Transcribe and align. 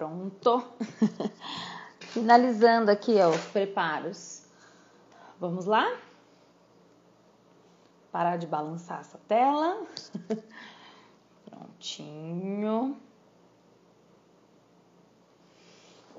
Pronto. 0.00 0.64
Finalizando 2.00 2.90
aqui 2.90 3.16
ó, 3.20 3.28
os 3.28 3.44
preparos. 3.48 4.46
Vamos 5.38 5.66
lá? 5.66 5.94
Parar 8.10 8.38
de 8.38 8.46
balançar 8.46 9.00
essa 9.00 9.18
tela. 9.28 9.86
Prontinho. 11.44 12.96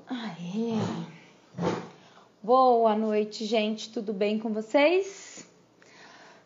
Aí. 0.06 0.78
Boa 2.40 2.94
noite, 2.94 3.44
gente. 3.44 3.92
Tudo 3.92 4.12
bem 4.12 4.38
com 4.38 4.52
vocês? 4.52 5.44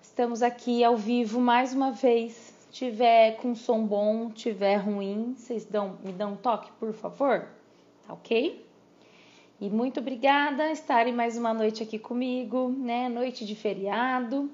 Estamos 0.00 0.42
aqui 0.42 0.82
ao 0.82 0.96
vivo 0.96 1.38
mais 1.38 1.74
uma 1.74 1.92
vez. 1.92 2.55
Tiver 2.76 3.38
com 3.38 3.54
som 3.54 3.86
bom, 3.86 4.28
tiver 4.28 4.76
ruim, 4.76 5.32
vocês 5.34 5.64
dão, 5.64 5.96
me 6.04 6.12
dão 6.12 6.34
um 6.34 6.36
toque, 6.36 6.70
por 6.72 6.92
favor? 6.92 7.48
Tá 8.06 8.12
ok? 8.12 8.62
E 9.58 9.70
muito 9.70 10.00
obrigada 10.00 10.70
estarem 10.70 11.10
mais 11.10 11.38
uma 11.38 11.54
noite 11.54 11.82
aqui 11.82 11.98
comigo, 11.98 12.68
né? 12.68 13.08
Noite 13.08 13.46
de 13.46 13.54
feriado, 13.54 14.50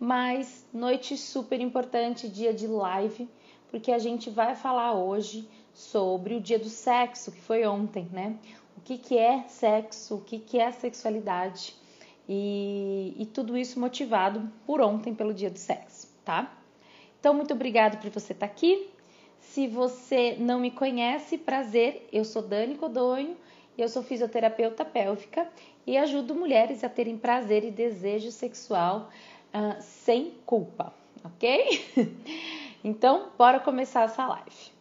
mas 0.00 0.66
noite 0.74 1.16
super 1.16 1.60
importante, 1.60 2.28
dia 2.28 2.52
de 2.52 2.66
live, 2.66 3.28
porque 3.70 3.92
a 3.92 4.00
gente 4.00 4.30
vai 4.30 4.56
falar 4.56 4.94
hoje 4.94 5.48
sobre 5.72 6.34
o 6.34 6.40
dia 6.40 6.58
do 6.58 6.68
sexo, 6.68 7.30
que 7.30 7.40
foi 7.40 7.64
ontem, 7.64 8.08
né? 8.10 8.36
O 8.76 8.80
que, 8.80 8.98
que 8.98 9.16
é 9.16 9.44
sexo, 9.46 10.16
o 10.16 10.20
que, 10.22 10.40
que 10.40 10.58
é 10.58 10.72
sexualidade 10.72 11.76
e, 12.28 13.14
e 13.16 13.26
tudo 13.26 13.56
isso 13.56 13.78
motivado 13.78 14.50
por 14.66 14.80
ontem, 14.80 15.14
pelo 15.14 15.32
dia 15.32 15.50
do 15.50 15.58
sexo, 15.60 16.08
tá? 16.24 16.56
Então, 17.20 17.34
muito 17.34 17.54
obrigado 17.54 18.00
por 18.00 18.10
você 18.10 18.32
estar 18.32 18.46
aqui. 18.46 18.88
Se 19.38 19.68
você 19.68 20.36
não 20.38 20.58
me 20.58 20.70
conhece, 20.70 21.38
prazer, 21.38 22.08
eu 22.12 22.24
sou 22.24 22.42
Dani 22.42 22.74
Codonho 22.74 23.36
eu 23.80 23.88
sou 23.88 24.02
fisioterapeuta 24.02 24.84
pélvica 24.84 25.48
e 25.86 25.96
ajudo 25.96 26.34
mulheres 26.34 26.84
a 26.84 26.88
terem 26.88 27.16
prazer 27.16 27.64
e 27.64 27.70
desejo 27.70 28.30
sexual 28.30 29.08
uh, 29.54 29.80
sem 29.80 30.32
culpa, 30.44 30.92
ok? 31.24 31.82
então, 32.84 33.30
bora 33.38 33.58
começar 33.58 34.02
essa 34.02 34.26
live. 34.26 34.72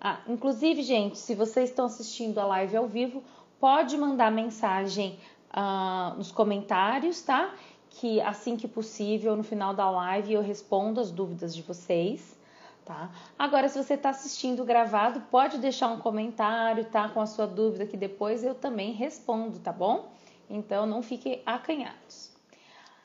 Ah, 0.00 0.20
inclusive, 0.26 0.82
gente, 0.82 1.18
se 1.18 1.34
vocês 1.34 1.70
estão 1.70 1.84
assistindo 1.84 2.38
a 2.38 2.46
live 2.46 2.76
ao 2.76 2.88
vivo, 2.88 3.22
pode 3.60 3.96
mandar 3.96 4.32
mensagem 4.32 5.18
uh, 5.50 6.16
nos 6.16 6.32
comentários, 6.32 7.22
tá? 7.22 7.54
Que 8.00 8.20
assim 8.20 8.56
que 8.56 8.66
possível, 8.66 9.36
no 9.36 9.42
final 9.42 9.74
da 9.74 9.88
live, 9.90 10.34
eu 10.34 10.42
respondo 10.42 11.00
as 11.00 11.10
dúvidas 11.10 11.54
de 11.54 11.62
vocês 11.62 12.36
tá? 12.84 13.10
Agora, 13.38 13.68
se 13.68 13.82
você 13.82 13.94
está 13.94 14.10
assistindo 14.10 14.64
gravado, 14.64 15.20
pode 15.30 15.58
deixar 15.58 15.88
um 15.88 15.98
comentário, 15.98 16.84
tá? 16.84 17.08
Com 17.08 17.20
a 17.20 17.26
sua 17.26 17.46
dúvida 17.46 17.86
que 17.86 17.96
depois 17.96 18.44
eu 18.44 18.54
também 18.54 18.92
respondo, 18.92 19.58
tá 19.58 19.72
bom? 19.72 20.10
Então, 20.48 20.86
não 20.86 21.02
fiquem 21.02 21.42
acanhados. 21.46 22.30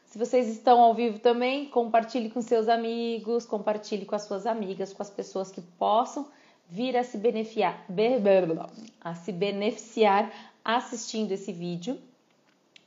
Se 0.05 0.17
vocês 0.17 0.47
estão 0.47 0.79
ao 0.79 0.93
vivo 0.93 1.19
também, 1.19 1.65
compartilhe 1.69 2.29
com 2.29 2.41
seus 2.41 2.67
amigos, 2.67 3.45
compartilhe 3.45 4.05
com 4.05 4.15
as 4.15 4.23
suas 4.23 4.45
amigas, 4.45 4.93
com 4.93 5.03
as 5.03 5.09
pessoas 5.09 5.51
que 5.51 5.61
possam 5.61 6.27
vir 6.69 6.97
a 6.97 7.03
se 7.03 7.17
beneficiar, 7.17 7.85
a 9.01 9.15
se 9.15 9.31
beneficiar 9.31 10.31
assistindo 10.63 11.31
esse 11.31 11.51
vídeo. 11.51 11.99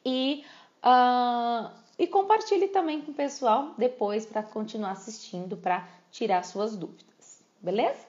E, 0.04 0.44
uh, 0.84 1.70
e 2.00 2.06
compartilhe 2.06 2.68
também 2.68 3.02
com 3.02 3.10
o 3.10 3.14
pessoal 3.14 3.74
depois 3.76 4.24
para 4.24 4.42
continuar 4.42 4.92
assistindo, 4.92 5.54
para 5.54 5.86
tirar 6.10 6.42
suas 6.46 6.74
dúvidas, 6.74 7.44
beleza? 7.60 8.06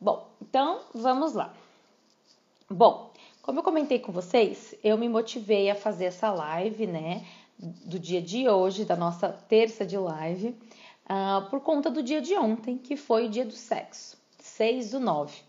Bom, 0.00 0.28
então 0.42 0.80
vamos 0.92 1.32
lá. 1.32 1.54
Bom, 2.68 3.12
como 3.40 3.60
eu 3.60 3.62
comentei 3.62 4.00
com 4.00 4.10
vocês, 4.10 4.74
eu 4.82 4.98
me 4.98 5.08
motivei 5.08 5.70
a 5.70 5.76
fazer 5.76 6.06
essa 6.06 6.32
live, 6.32 6.88
né, 6.88 7.24
do 7.56 8.00
dia 8.00 8.20
de 8.20 8.48
hoje, 8.48 8.84
da 8.84 8.96
nossa 8.96 9.28
terça 9.28 9.86
de 9.86 9.96
live, 9.96 10.48
uh, 10.48 11.48
por 11.50 11.60
conta 11.60 11.88
do 11.88 12.02
dia 12.02 12.20
de 12.20 12.34
ontem, 12.34 12.76
que 12.76 12.96
foi 12.96 13.26
o 13.26 13.30
dia 13.30 13.44
do 13.44 13.54
sexo, 13.54 14.20
6 14.40 14.90
do 14.90 14.98
9. 14.98 15.40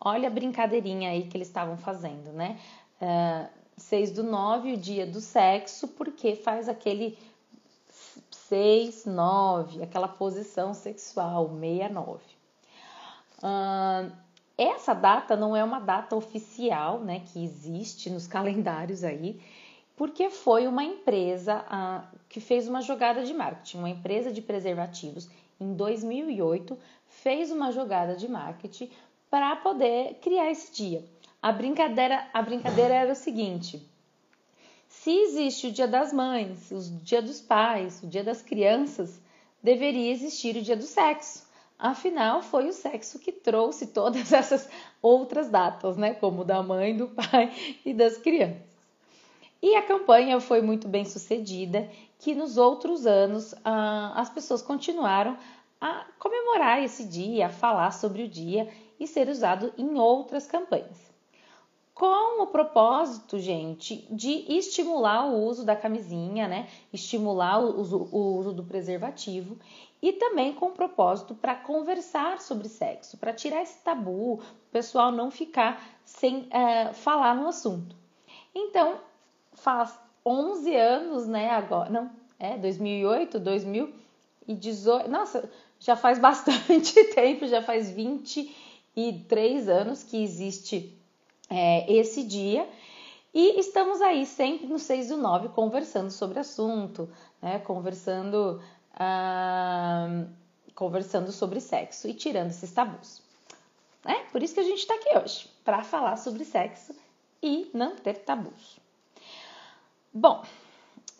Olha 0.00 0.28
a 0.28 0.30
brincadeirinha 0.30 1.10
aí 1.10 1.26
que 1.26 1.36
eles 1.36 1.48
estavam 1.48 1.76
fazendo, 1.76 2.32
né? 2.32 2.58
Uh, 2.98 3.59
6 3.80 4.12
do 4.12 4.22
9, 4.22 4.74
o 4.74 4.76
dia 4.76 5.06
do 5.06 5.20
sexo, 5.20 5.88
porque 5.88 6.36
faz 6.36 6.68
aquele 6.68 7.18
6, 8.30 9.06
9, 9.06 9.82
aquela 9.82 10.08
posição 10.08 10.74
sexual, 10.74 11.48
69. 11.48 12.22
Uh, 13.38 14.12
essa 14.58 14.92
data 14.92 15.36
não 15.36 15.56
é 15.56 15.64
uma 15.64 15.80
data 15.80 16.14
oficial, 16.14 17.00
né, 17.00 17.22
que 17.26 17.42
existe 17.42 18.10
nos 18.10 18.26
calendários 18.28 19.02
aí, 19.02 19.40
porque 19.96 20.30
foi 20.30 20.66
uma 20.66 20.82
empresa 20.82 21.64
que 22.28 22.40
fez 22.40 22.66
uma 22.66 22.80
jogada 22.80 23.22
de 23.22 23.34
marketing, 23.34 23.78
uma 23.78 23.90
empresa 23.90 24.32
de 24.32 24.40
preservativos, 24.40 25.28
em 25.60 25.74
2008, 25.74 26.78
fez 27.06 27.50
uma 27.50 27.70
jogada 27.70 28.16
de 28.16 28.26
marketing 28.26 28.90
para 29.30 29.54
poder 29.56 30.14
criar 30.22 30.50
esse 30.50 30.72
dia. 30.72 31.04
A 31.42 31.52
brincadeira, 31.52 32.28
a 32.34 32.42
brincadeira 32.42 32.92
era 32.92 33.12
o 33.12 33.16
seguinte: 33.16 33.82
se 34.86 35.10
existe 35.10 35.68
o 35.68 35.72
Dia 35.72 35.88
das 35.88 36.12
Mães, 36.12 36.70
o 36.70 36.78
Dia 37.02 37.22
dos 37.22 37.40
Pais, 37.40 38.02
o 38.02 38.06
Dia 38.06 38.22
das 38.22 38.42
Crianças, 38.42 39.18
deveria 39.62 40.12
existir 40.12 40.54
o 40.56 40.60
Dia 40.60 40.76
do 40.76 40.82
Sexo. 40.82 41.48
Afinal, 41.78 42.42
foi 42.42 42.68
o 42.68 42.74
sexo 42.74 43.18
que 43.18 43.32
trouxe 43.32 43.86
todas 43.86 44.32
essas 44.34 44.68
outras 45.00 45.48
datas, 45.48 45.96
né? 45.96 46.12
Como 46.12 46.44
da 46.44 46.62
mãe, 46.62 46.94
do 46.94 47.08
pai 47.08 47.50
e 47.86 47.94
das 47.94 48.18
crianças. 48.18 48.60
E 49.62 49.74
a 49.76 49.82
campanha 49.82 50.38
foi 50.40 50.60
muito 50.60 50.88
bem 50.88 51.06
sucedida, 51.06 51.88
que 52.18 52.34
nos 52.34 52.58
outros 52.58 53.06
anos 53.06 53.54
ah, 53.64 54.12
as 54.14 54.28
pessoas 54.28 54.60
continuaram 54.60 55.38
a 55.80 56.04
comemorar 56.18 56.82
esse 56.82 57.06
dia, 57.06 57.46
a 57.46 57.50
falar 57.50 57.92
sobre 57.92 58.24
o 58.24 58.28
dia 58.28 58.68
e 58.98 59.06
ser 59.06 59.30
usado 59.30 59.72
em 59.78 59.98
outras 59.98 60.46
campanhas 60.46 61.09
com 62.00 62.42
o 62.42 62.46
propósito, 62.46 63.38
gente, 63.38 64.06
de 64.10 64.50
estimular 64.56 65.26
o 65.26 65.44
uso 65.44 65.66
da 65.66 65.76
camisinha, 65.76 66.48
né? 66.48 66.66
Estimular 66.90 67.62
o 67.62 67.78
uso, 67.78 68.08
o 68.10 68.38
uso 68.38 68.54
do 68.54 68.64
preservativo 68.64 69.58
e 70.00 70.14
também 70.14 70.54
com 70.54 70.68
o 70.68 70.72
propósito 70.72 71.34
para 71.34 71.54
conversar 71.54 72.40
sobre 72.40 72.70
sexo, 72.70 73.18
para 73.18 73.34
tirar 73.34 73.60
esse 73.60 73.84
tabu, 73.84 74.36
o 74.36 74.40
pessoal 74.72 75.12
não 75.12 75.30
ficar 75.30 75.78
sem 76.02 76.48
uh, 76.48 76.94
falar 76.94 77.36
no 77.36 77.48
assunto. 77.48 77.94
Então, 78.54 78.96
faz 79.52 79.94
11 80.24 80.74
anos, 80.74 81.26
né? 81.26 81.50
Agora, 81.50 81.90
não, 81.90 82.10
é 82.38 82.56
2008, 82.56 83.38
2018, 83.38 85.10
nossa, 85.10 85.50
já 85.78 85.96
faz 85.96 86.16
bastante 86.18 87.04
tempo, 87.12 87.46
já 87.46 87.60
faz 87.60 87.90
23 87.90 89.68
anos 89.68 90.02
que 90.02 90.22
existe 90.22 90.98
é, 91.50 91.92
esse 91.92 92.22
dia. 92.22 92.66
E 93.34 93.60
estamos 93.60 94.00
aí 94.00 94.24
sempre 94.24 94.66
no 94.66 94.78
6 94.78 95.08
do 95.08 95.16
9 95.16 95.48
conversando 95.50 96.10
sobre 96.10 96.38
assunto, 96.38 97.08
né? 97.42 97.58
conversando, 97.60 98.60
conversando 100.74 101.30
sobre 101.30 101.60
sexo 101.60 102.08
e 102.08 102.14
tirando 102.14 102.50
esses 102.50 102.72
tabus. 102.72 103.22
Né? 104.04 104.24
Por 104.32 104.42
isso 104.42 104.54
que 104.54 104.60
a 104.60 104.64
gente 104.64 104.78
está 104.78 104.94
aqui 104.94 105.16
hoje, 105.16 105.48
para 105.64 105.84
falar 105.84 106.16
sobre 106.16 106.44
sexo 106.44 106.94
e 107.42 107.70
não 107.72 107.94
ter 107.96 108.18
tabus. 108.18 108.78
Bom, 110.12 110.44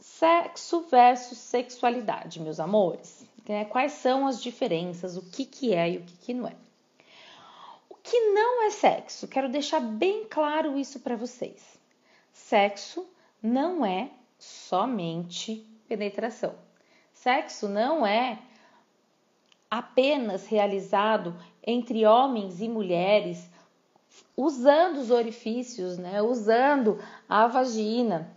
sexo 0.00 0.80
versus 0.90 1.38
sexualidade, 1.38 2.40
meus 2.40 2.58
amores. 2.58 3.24
Quais 3.70 3.92
são 3.92 4.26
as 4.26 4.40
diferenças, 4.40 5.16
o 5.16 5.22
que, 5.22 5.44
que 5.44 5.74
é 5.74 5.90
e 5.90 5.98
o 5.98 6.02
que, 6.02 6.16
que 6.18 6.34
não 6.34 6.46
é? 6.46 6.54
Que 8.02 8.18
não 8.32 8.64
é 8.64 8.70
sexo. 8.70 9.28
Quero 9.28 9.48
deixar 9.48 9.80
bem 9.80 10.26
claro 10.28 10.76
isso 10.78 11.00
para 11.00 11.16
vocês. 11.16 11.78
Sexo 12.32 13.06
não 13.42 13.84
é 13.84 14.10
somente 14.38 15.66
penetração. 15.88 16.54
Sexo 17.12 17.68
não 17.68 18.06
é 18.06 18.38
apenas 19.70 20.46
realizado 20.46 21.36
entre 21.64 22.06
homens 22.06 22.60
e 22.60 22.68
mulheres 22.68 23.48
usando 24.36 24.98
os 24.98 25.10
orifícios, 25.10 25.98
né? 25.98 26.22
Usando 26.22 26.98
a 27.28 27.46
vagina, 27.46 28.34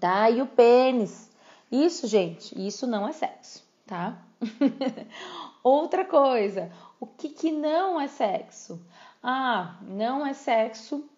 tá? 0.00 0.30
E 0.30 0.40
o 0.40 0.46
pênis. 0.46 1.30
Isso, 1.70 2.06
gente, 2.06 2.54
isso 2.64 2.86
não 2.86 3.08
é 3.08 3.12
sexo, 3.12 3.64
tá? 3.86 4.22
Outra 5.62 6.04
coisa, 6.04 6.70
o 7.00 7.06
que, 7.06 7.28
que 7.28 7.52
não 7.52 8.00
é 8.00 8.08
sexo? 8.08 8.84
Ah, 9.22 9.78
não 9.82 10.26
é 10.26 10.32
sexo 10.32 11.08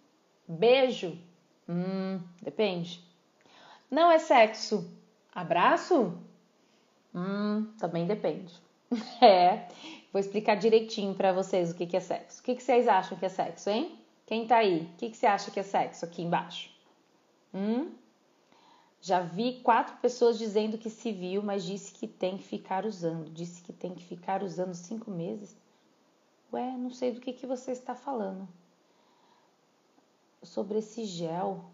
beijo? 0.46 1.18
Hum, 1.68 2.20
depende. 2.42 3.04
Não 3.90 4.10
é 4.10 4.18
sexo 4.18 4.90
abraço? 5.34 6.18
Hum, 7.14 7.72
também 7.78 8.06
depende. 8.06 8.54
É, 9.20 9.68
Vou 10.12 10.20
explicar 10.20 10.54
direitinho 10.54 11.14
para 11.14 11.32
vocês 11.32 11.70
o 11.70 11.74
que, 11.74 11.86
que 11.86 11.96
é 11.96 12.00
sexo. 12.00 12.40
O 12.40 12.42
que, 12.42 12.54
que 12.54 12.62
vocês 12.62 12.88
acham 12.88 13.18
que 13.18 13.26
é 13.26 13.28
sexo, 13.28 13.68
hein? 13.68 13.98
Quem 14.26 14.46
tá 14.46 14.56
aí? 14.56 14.80
O 14.80 14.96
que, 14.96 15.10
que 15.10 15.16
você 15.16 15.26
acha 15.26 15.50
que 15.50 15.60
é 15.60 15.62
sexo 15.62 16.04
aqui 16.04 16.22
embaixo? 16.22 16.70
Hum? 17.52 17.92
Já 19.00 19.20
vi 19.20 19.60
quatro 19.62 19.96
pessoas 19.98 20.38
dizendo 20.38 20.78
que 20.78 20.88
se 20.88 21.12
viu, 21.12 21.42
mas 21.42 21.62
disse 21.62 21.92
que 21.92 22.06
tem 22.06 22.38
que 22.38 22.44
ficar 22.44 22.86
usando. 22.86 23.30
Disse 23.30 23.62
que 23.62 23.72
tem 23.72 23.94
que 23.94 24.02
ficar 24.02 24.42
usando 24.42 24.74
cinco 24.74 25.10
meses. 25.10 25.56
Ué, 26.52 26.76
não 26.76 26.90
sei 26.90 27.12
do 27.12 27.20
que, 27.20 27.32
que 27.32 27.46
você 27.46 27.72
está 27.72 27.94
falando. 27.94 28.48
Sobre 30.42 30.78
esse 30.78 31.04
gel. 31.04 31.64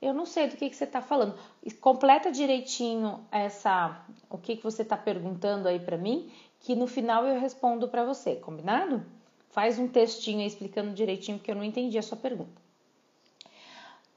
Eu 0.00 0.12
não 0.12 0.26
sei 0.26 0.48
do 0.48 0.56
que, 0.56 0.68
que 0.68 0.76
você 0.76 0.84
está 0.84 1.00
falando. 1.00 1.38
Completa 1.80 2.30
direitinho 2.30 3.26
essa, 3.30 4.04
o 4.28 4.38
que, 4.38 4.56
que 4.56 4.62
você 4.62 4.82
está 4.82 4.96
perguntando 4.96 5.66
aí 5.66 5.80
para 5.80 5.96
mim, 5.96 6.30
que 6.60 6.74
no 6.74 6.86
final 6.86 7.26
eu 7.26 7.40
respondo 7.40 7.88
para 7.88 8.04
você, 8.04 8.36
combinado? 8.36 9.04
Faz 9.50 9.78
um 9.78 9.88
textinho 9.88 10.40
aí 10.40 10.46
explicando 10.46 10.92
direitinho, 10.92 11.38
porque 11.38 11.50
eu 11.50 11.56
não 11.56 11.64
entendi 11.64 11.98
a 11.98 12.02
sua 12.02 12.16
pergunta. 12.16 12.60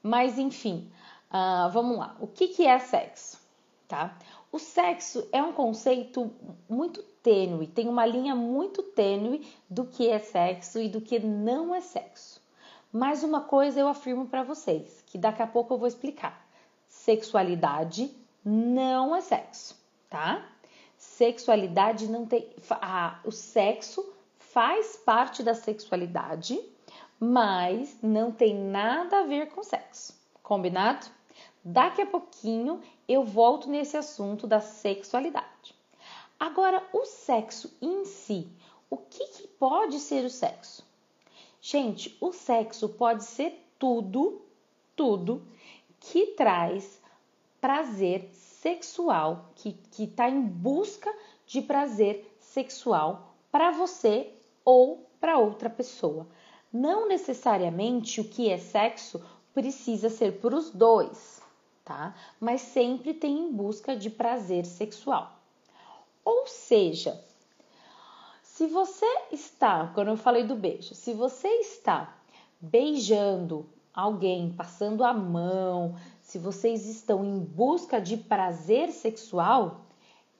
Mas 0.02 0.38
enfim, 0.38 0.90
uh, 1.30 1.70
vamos 1.70 1.96
lá. 1.96 2.16
O 2.20 2.26
que, 2.26 2.48
que 2.48 2.66
é 2.66 2.78
sexo? 2.78 3.40
Tá? 3.88 4.16
O 4.52 4.58
sexo 4.58 5.28
é 5.30 5.40
um 5.40 5.52
conceito 5.52 6.30
muito 6.68 7.02
tênue, 7.22 7.68
tem 7.68 7.88
uma 7.88 8.04
linha 8.04 8.34
muito 8.34 8.82
tênue 8.82 9.46
do 9.68 9.84
que 9.84 10.08
é 10.08 10.18
sexo 10.18 10.80
e 10.80 10.88
do 10.88 11.00
que 11.00 11.20
não 11.20 11.72
é 11.74 11.80
sexo. 11.80 12.42
Mas 12.92 13.22
uma 13.22 13.42
coisa 13.42 13.78
eu 13.78 13.86
afirmo 13.86 14.26
para 14.26 14.42
vocês, 14.42 15.04
que 15.06 15.16
daqui 15.16 15.40
a 15.40 15.46
pouco 15.46 15.74
eu 15.74 15.78
vou 15.78 15.86
explicar. 15.86 16.44
Sexualidade 16.88 18.10
não 18.44 19.14
é 19.14 19.20
sexo, 19.20 19.76
tá? 20.08 20.44
Sexualidade 20.98 22.08
não 22.08 22.26
tem. 22.26 22.50
Ah, 22.70 23.20
o 23.24 23.30
sexo 23.30 24.04
faz 24.38 24.96
parte 24.96 25.44
da 25.44 25.54
sexualidade, 25.54 26.60
mas 27.20 27.96
não 28.02 28.32
tem 28.32 28.54
nada 28.54 29.20
a 29.20 29.24
ver 29.24 29.50
com 29.50 29.62
sexo. 29.62 30.18
Combinado? 30.42 31.06
Daqui 31.64 32.02
a 32.02 32.06
pouquinho 32.06 32.80
eu 33.10 33.24
volto 33.24 33.68
nesse 33.68 33.96
assunto 33.96 34.46
da 34.46 34.60
sexualidade. 34.60 35.74
Agora, 36.38 36.80
o 36.92 37.04
sexo 37.04 37.76
em 37.82 38.04
si, 38.04 38.46
o 38.88 38.96
que, 38.96 39.26
que 39.26 39.48
pode 39.48 39.98
ser 39.98 40.24
o 40.24 40.30
sexo? 40.30 40.86
Gente, 41.60 42.16
o 42.20 42.32
sexo 42.32 42.88
pode 42.90 43.24
ser 43.24 43.66
tudo, 43.80 44.40
tudo 44.94 45.42
que 45.98 46.28
traz 46.28 47.02
prazer 47.60 48.30
sexual, 48.32 49.50
que 49.56 49.76
está 49.98 50.30
em 50.30 50.40
busca 50.40 51.12
de 51.44 51.60
prazer 51.60 52.32
sexual 52.38 53.34
para 53.50 53.72
você 53.72 54.32
ou 54.64 55.04
para 55.20 55.36
outra 55.36 55.68
pessoa. 55.68 56.28
Não 56.72 57.08
necessariamente 57.08 58.20
o 58.20 58.24
que 58.28 58.48
é 58.48 58.56
sexo 58.56 59.20
precisa 59.52 60.08
ser 60.08 60.38
para 60.40 60.54
os 60.54 60.70
dois, 60.70 61.39
tá? 61.84 62.14
Mas 62.38 62.60
sempre 62.60 63.14
tem 63.14 63.38
em 63.38 63.52
busca 63.52 63.96
de 63.96 64.10
prazer 64.10 64.64
sexual. 64.64 65.38
Ou 66.24 66.46
seja, 66.46 67.22
se 68.42 68.66
você 68.66 69.06
está, 69.32 69.90
quando 69.94 70.08
eu 70.08 70.16
falei 70.16 70.44
do 70.44 70.54
beijo, 70.54 70.94
se 70.94 71.14
você 71.14 71.48
está 71.48 72.16
beijando 72.60 73.66
alguém, 73.92 74.52
passando 74.52 75.02
a 75.02 75.14
mão, 75.14 75.96
se 76.22 76.38
vocês 76.38 76.86
estão 76.86 77.24
em 77.24 77.38
busca 77.38 78.00
de 78.00 78.16
prazer 78.16 78.90
sexual, 78.90 79.80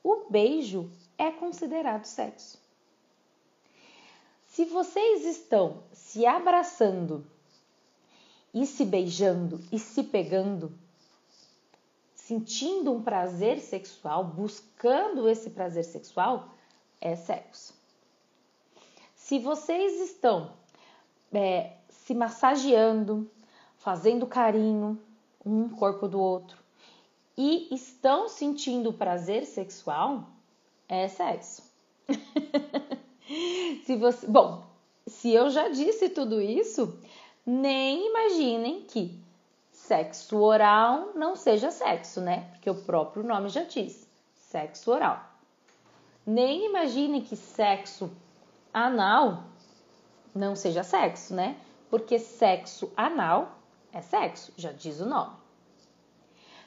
o 0.05 0.27
beijo 0.31 0.91
é 1.17 1.31
considerado 1.31 2.05
sexo. 2.05 2.59
Se 4.47 4.65
vocês 4.65 5.25
estão 5.25 5.83
se 5.93 6.27
abraçando 6.27 7.27
e 8.53 8.67
se 8.67 8.85
beijando 8.85 9.61
e 9.73 9.79
se 9.79 10.03
pegando, 10.03 10.73
sentindo 12.31 12.93
um 12.93 13.03
prazer 13.03 13.59
sexual, 13.59 14.23
buscando 14.23 15.29
esse 15.29 15.51
prazer 15.51 15.83
sexual, 15.83 16.51
é 17.01 17.17
sexo. 17.17 17.75
Se 19.17 19.41
vocês 19.41 20.01
estão 20.01 20.53
é, 21.33 21.73
se 21.89 22.15
massageando, 22.15 23.29
fazendo 23.79 24.29
carinho 24.29 24.97
um 25.45 25.69
corpo 25.71 26.07
do 26.07 26.21
outro 26.21 26.57
e 27.37 27.75
estão 27.75 28.29
sentindo 28.29 28.93
prazer 28.93 29.45
sexual, 29.45 30.29
é 30.89 31.09
sexo. 31.09 31.65
se 33.85 33.97
você, 33.97 34.25
bom, 34.29 34.63
se 35.05 35.33
eu 35.33 35.51
já 35.51 35.69
disse 35.69 36.09
tudo 36.11 36.41
isso, 36.41 36.97
nem 37.45 38.07
imaginem 38.09 38.83
que 38.83 39.20
sexo 39.91 40.39
oral 40.39 41.11
não 41.17 41.35
seja 41.35 41.73
sexo, 41.73 42.21
né? 42.21 42.49
Porque 42.53 42.71
o 42.71 42.77
próprio 42.77 43.25
nome 43.25 43.49
já 43.49 43.65
diz, 43.65 44.09
sexo 44.37 44.93
oral. 44.93 45.21
Nem 46.25 46.67
imaginem 46.67 47.21
que 47.21 47.35
sexo 47.35 48.09
anal 48.73 49.43
não 50.33 50.55
seja 50.55 50.85
sexo, 50.85 51.35
né? 51.35 51.57
Porque 51.91 52.21
sexo 52.21 52.93
anal 52.97 53.59
é 53.93 54.01
sexo, 54.01 54.53
já 54.57 54.71
diz 54.71 55.01
o 55.01 55.07
nome. 55.07 55.33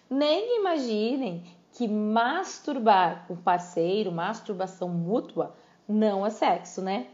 Nem 0.10 0.60
imaginem 0.60 1.46
que 1.72 1.88
masturbar 1.88 3.26
o 3.30 3.38
parceiro, 3.38 4.12
masturbação 4.12 4.90
mútua, 4.90 5.56
não 5.88 6.26
é 6.26 6.30
sexo, 6.30 6.82
né? 6.82 7.08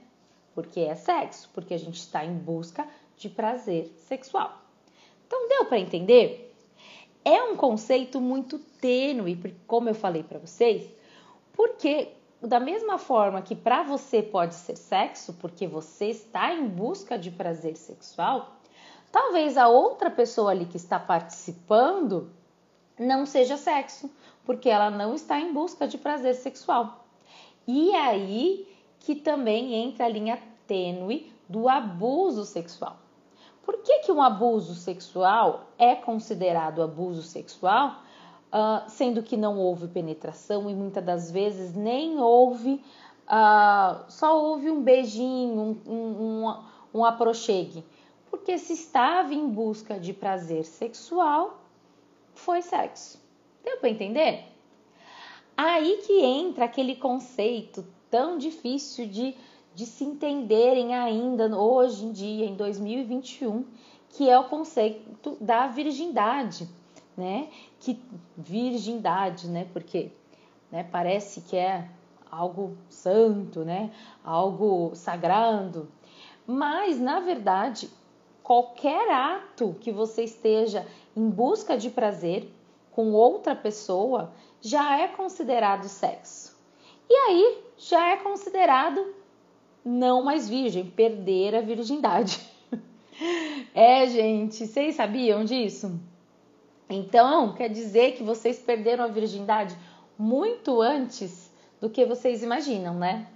Porque 0.55 0.79
é 0.79 0.95
sexo, 0.95 1.51
porque 1.53 1.75
a 1.75 1.79
gente 1.79 1.99
está 1.99 2.25
em 2.25 2.35
busca 2.35 2.87
de 3.15 3.29
prazer 3.29 3.93
sexual. 4.07 4.68
Então, 5.29 5.47
deu 5.47 5.65
para 5.65 5.77
entender? 5.77 6.55
É 7.23 7.43
um 7.43 7.55
conceito 7.55 8.19
muito 8.19 8.57
tênue, 8.57 9.39
como 9.67 9.87
eu 9.87 9.93
falei 9.93 10.23
para 10.23 10.39
vocês, 10.39 10.89
porque 11.53 12.07
da 12.41 12.59
mesma 12.59 12.97
forma 12.97 13.39
que 13.43 13.55
para 13.55 13.83
você 13.83 14.23
pode 14.23 14.55
ser 14.55 14.75
sexo, 14.75 15.33
porque 15.33 15.67
você 15.67 16.07
está 16.07 16.51
em 16.51 16.67
busca 16.67 17.15
de 17.15 17.29
prazer 17.29 17.77
sexual, 17.77 18.55
talvez 19.11 19.55
a 19.55 19.67
outra 19.67 20.09
pessoa 20.09 20.49
ali 20.49 20.65
que 20.65 20.77
está 20.77 20.99
participando 20.99 22.31
não 22.97 23.23
seja 23.23 23.55
sexo, 23.55 24.09
porque 24.43 24.67
ela 24.67 24.89
não 24.89 25.13
está 25.13 25.39
em 25.39 25.53
busca 25.53 25.87
de 25.87 25.99
prazer 25.99 26.33
sexual. 26.33 27.05
E 27.67 27.91
é 27.91 28.01
aí 28.01 28.67
que 28.99 29.13
também 29.13 29.75
entra 29.75 30.05
a 30.05 30.09
linha 30.09 30.41
tênue 30.65 31.31
do 31.47 31.69
abuso 31.69 32.45
sexual. 32.45 32.97
Por 33.63 33.77
que, 33.77 33.99
que 33.99 34.11
um 34.11 34.21
abuso 34.21 34.73
sexual 34.75 35.67
é 35.77 35.95
considerado 35.95 36.81
abuso 36.81 37.21
sexual, 37.21 38.01
uh, 38.53 38.89
sendo 38.89 39.21
que 39.23 39.37
não 39.37 39.57
houve 39.57 39.87
penetração 39.87 40.69
e 40.69 40.73
muitas 40.73 41.03
das 41.03 41.31
vezes 41.31 41.73
nem 41.73 42.19
houve, 42.19 42.83
uh, 43.25 44.03
só 44.09 44.41
houve 44.41 44.69
um 44.69 44.81
beijinho, 44.81 45.79
um, 45.85 45.93
um, 45.93 46.55
um 46.93 47.05
aprochegue? 47.05 47.83
Porque 48.29 48.57
se 48.57 48.73
estava 48.73 49.33
em 49.33 49.47
busca 49.49 49.99
de 49.99 50.13
prazer 50.13 50.65
sexual, 50.65 51.59
foi 52.33 52.61
sexo. 52.61 53.19
Deu 53.63 53.77
para 53.77 53.89
entender? 53.89 54.45
Aí 55.57 55.97
que 56.05 56.21
entra 56.21 56.65
aquele 56.65 56.95
conceito 56.95 57.85
tão 58.09 58.37
difícil 58.37 59.07
de, 59.07 59.35
de 59.79 59.85
se 59.85 60.03
entenderem 60.03 60.93
ainda 60.93 61.57
hoje 61.57 62.05
em 62.05 62.11
dia, 62.11 62.45
em 62.45 62.53
2021, 62.53 63.63
que 64.09 64.29
é 64.29 64.37
o 64.37 64.43
conceito 64.43 65.37
da 65.39 65.67
virgindade, 65.67 66.67
né? 67.15 67.47
Que 67.79 67.97
virgindade, 68.35 69.47
né? 69.47 69.69
Porque 69.71 70.11
né, 70.69 70.83
parece 70.83 71.39
que 71.39 71.55
é 71.55 71.87
algo 72.29 72.75
santo, 72.89 73.63
né? 73.63 73.89
Algo 74.21 74.91
sagrado. 74.95 75.89
Mas, 76.45 76.99
na 76.99 77.21
verdade, 77.21 77.89
qualquer 78.43 79.09
ato 79.09 79.77
que 79.79 79.93
você 79.93 80.25
esteja 80.25 80.85
em 81.15 81.29
busca 81.29 81.77
de 81.77 81.89
prazer 81.89 82.53
com 82.91 83.13
outra 83.13 83.55
pessoa 83.55 84.33
já 84.59 84.99
é 84.99 85.07
considerado 85.07 85.87
sexo. 85.87 86.53
E 87.09 87.13
aí 87.13 87.63
já 87.77 88.09
é 88.09 88.17
considerado 88.17 89.18
não 89.83 90.23
mais 90.23 90.49
virgem, 90.49 90.85
perder 90.85 91.55
a 91.55 91.61
virgindade. 91.61 92.39
é, 93.73 94.07
gente, 94.07 94.67
vocês 94.67 94.95
sabiam 94.95 95.43
disso? 95.43 95.99
Então, 96.89 97.53
quer 97.53 97.69
dizer 97.69 98.13
que 98.13 98.23
vocês 98.23 98.59
perderam 98.59 99.03
a 99.03 99.07
virgindade 99.07 99.75
muito 100.17 100.81
antes 100.81 101.51
do 101.79 101.89
que 101.89 102.05
vocês 102.05 102.43
imaginam, 102.43 102.95
né? 102.95 103.27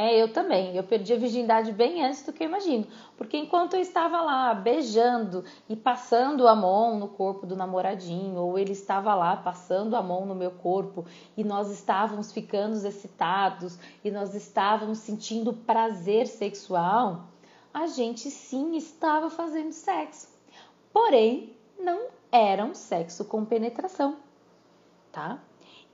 É, 0.00 0.16
eu 0.16 0.32
também. 0.32 0.76
Eu 0.76 0.84
perdi 0.84 1.12
a 1.12 1.16
virgindade 1.16 1.72
bem 1.72 2.04
antes 2.04 2.22
do 2.22 2.32
que 2.32 2.44
eu 2.44 2.46
imagino. 2.46 2.86
Porque 3.16 3.36
enquanto 3.36 3.74
eu 3.74 3.80
estava 3.80 4.20
lá 4.20 4.54
beijando 4.54 5.44
e 5.68 5.74
passando 5.74 6.46
a 6.46 6.54
mão 6.54 7.00
no 7.00 7.08
corpo 7.08 7.44
do 7.44 7.56
namoradinho, 7.56 8.38
ou 8.38 8.56
ele 8.56 8.70
estava 8.70 9.12
lá 9.16 9.36
passando 9.36 9.96
a 9.96 10.02
mão 10.02 10.24
no 10.24 10.36
meu 10.36 10.52
corpo 10.52 11.04
e 11.36 11.42
nós 11.42 11.68
estávamos 11.68 12.30
ficando 12.30 12.76
excitados 12.76 13.76
e 14.04 14.10
nós 14.12 14.36
estávamos 14.36 14.98
sentindo 14.98 15.52
prazer 15.52 16.28
sexual, 16.28 17.24
a 17.74 17.88
gente 17.88 18.30
sim 18.30 18.76
estava 18.76 19.28
fazendo 19.28 19.72
sexo. 19.72 20.28
Porém, 20.92 21.56
não 21.76 22.06
era 22.30 22.64
um 22.64 22.72
sexo 22.72 23.24
com 23.24 23.44
penetração, 23.44 24.14
tá? 25.10 25.40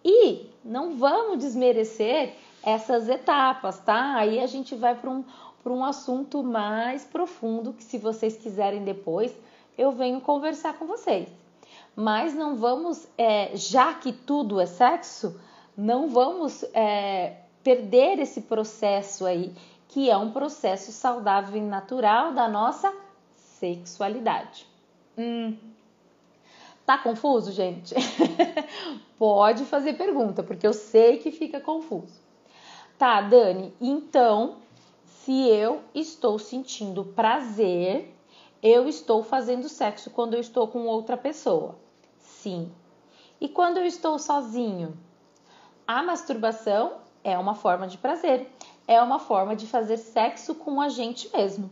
E 0.05 0.51
não 0.63 0.99
vamos 0.99 1.39
desmerecer 1.39 2.35
essas 2.65 3.09
etapas, 3.09 3.79
tá? 3.81 4.17
Aí 4.17 4.41
a 4.41 4.47
gente 4.47 4.75
vai 4.75 4.95
para 4.95 5.11
um, 5.11 5.25
um 5.67 5.85
assunto 5.85 6.43
mais 6.43 7.05
profundo 7.05 7.73
que, 7.73 7.85
se 7.85 7.99
vocês 7.99 8.37
quiserem 8.37 8.85
depois, 8.85 9.35
eu 9.77 9.93
venho 9.93 10.21
conversar 10.21 10.79
com 10.79 10.87
vocês. 10.87 11.29
Mas 11.95 12.35
não 12.35 12.57
vamos, 12.57 13.07
é, 13.17 13.51
já 13.55 13.95
que 13.95 14.13
tudo 14.13 14.61
é 14.61 14.67
sexo, 14.67 15.41
não 15.77 16.09
vamos 16.09 16.65
é, 16.75 17.37
perder 17.63 18.19
esse 18.19 18.43
processo 18.43 19.27
aí, 19.27 19.55
que 19.89 20.11
é 20.11 20.17
um 20.17 20.31
processo 20.31 20.91
saudável 20.91 21.57
e 21.57 21.61
natural 21.61 22.33
da 22.33 22.49
nossa 22.49 22.93
sexualidade. 23.37 24.67
Hum. 25.17 25.57
Tá 26.85 26.99
confuso, 26.99 27.53
gente? 27.53 27.95
Pode 29.17 29.65
fazer 29.65 29.95
pergunta, 29.95 30.43
porque 30.43 30.67
eu 30.67 30.73
sei 30.73 31.19
que 31.19 31.31
fica 31.31 31.61
confuso. 31.61 32.24
Tá, 32.99 33.21
Dani, 33.21 33.75
então, 33.81 34.57
se 35.05 35.49
eu 35.49 35.83
estou 35.95 36.39
sentindo 36.39 37.05
prazer, 37.05 38.15
eu 38.63 38.89
estou 38.89 39.23
fazendo 39.23 39.69
sexo 39.69 40.11
quando 40.11 40.35
eu 40.35 40.41
estou 40.41 40.69
com 40.69 40.87
outra 40.87 41.17
pessoa? 41.17 41.75
Sim. 42.19 42.71
E 43.41 43.49
quando 43.49 43.79
eu 43.79 43.85
estou 43.85 44.19
sozinho? 44.19 44.97
A 45.87 46.03
masturbação 46.03 46.93
é 47.25 47.37
uma 47.37 47.55
forma 47.55 47.89
de 47.89 47.99
prazer, 47.99 48.49
é 48.87 49.03
uma 49.03 49.19
forma 49.19 49.57
de 49.57 49.67
fazer 49.67 49.97
sexo 49.97 50.55
com 50.55 50.81
a 50.81 50.89
gente 50.89 51.29
mesmo, 51.37 51.71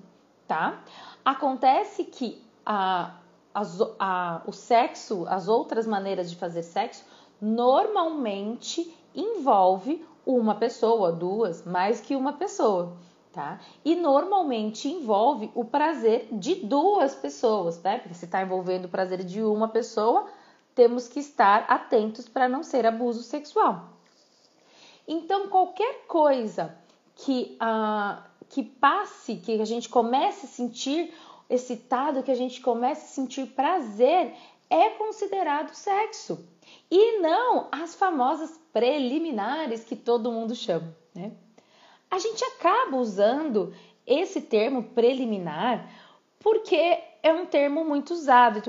tá? 0.49 0.83
Acontece 1.25 2.05
que 2.05 2.43
a, 2.67 3.15
a, 3.55 3.63
a, 3.99 4.43
o 4.47 4.53
sexo, 4.53 5.25
as 5.29 5.47
outras 5.47 5.87
maneiras 5.87 6.29
de 6.31 6.37
fazer 6.37 6.63
sexo, 6.63 7.05
normalmente 7.41 8.93
envolve 9.15 10.05
uma 10.25 10.55
pessoa, 10.55 11.13
duas, 11.13 11.65
mais 11.65 12.01
que 12.01 12.15
uma 12.15 12.33
pessoa, 12.35 12.97
tá? 13.33 13.61
E 13.85 13.95
normalmente 13.95 14.89
envolve 14.89 15.51
o 15.55 15.65
prazer 15.65 16.29
de 16.33 16.57
duas 16.57 17.15
pessoas, 17.15 17.81
né? 17.83 17.99
Porque 17.99 18.15
se 18.15 18.25
está 18.25 18.43
envolvendo 18.43 18.87
o 18.87 18.89
prazer 18.89 19.25
de 19.25 19.43
uma 19.43 19.69
pessoa, 19.69 20.27
temos 20.75 21.09
que 21.09 21.21
estar 21.21 21.65
atentos 21.69 22.29
para 22.29 22.49
não 22.49 22.63
ser 22.63 22.87
abuso 22.87 23.23
sexual. 23.23 23.91
Então, 25.07 25.49
qualquer 25.49 26.07
coisa 26.07 26.77
que, 27.15 27.57
ah, 27.61 28.25
que 28.49 28.63
passe, 28.63 29.37
que 29.37 29.61
a 29.61 29.65
gente 29.65 29.89
comece 29.89 30.47
a 30.47 30.49
sentir 30.49 31.13
excitado, 31.53 32.23
que 32.23 32.31
a 32.31 32.37
gente 32.37 32.61
comece 32.61 33.05
a 33.05 33.09
sentir 33.09 33.47
prazer, 33.49 34.35
é 34.71 34.91
considerado 34.91 35.75
sexo 35.75 36.49
e 36.91 37.19
não 37.21 37.69
as 37.71 37.95
famosas 37.95 38.59
preliminares 38.73 39.85
que 39.85 39.95
todo 39.95 40.33
mundo 40.33 40.55
chama. 40.55 40.97
Né? 41.15 41.33
A 42.11 42.19
gente 42.19 42.43
acaba 42.45 42.97
usando 42.97 43.75
esse 44.07 44.41
termo 44.41 44.83
preliminar 44.83 45.89
porque 46.41 46.99
é 47.23 47.33
um 47.33 47.47
termo 47.47 47.85
muito 47.85 48.13
usado, 48.13 48.63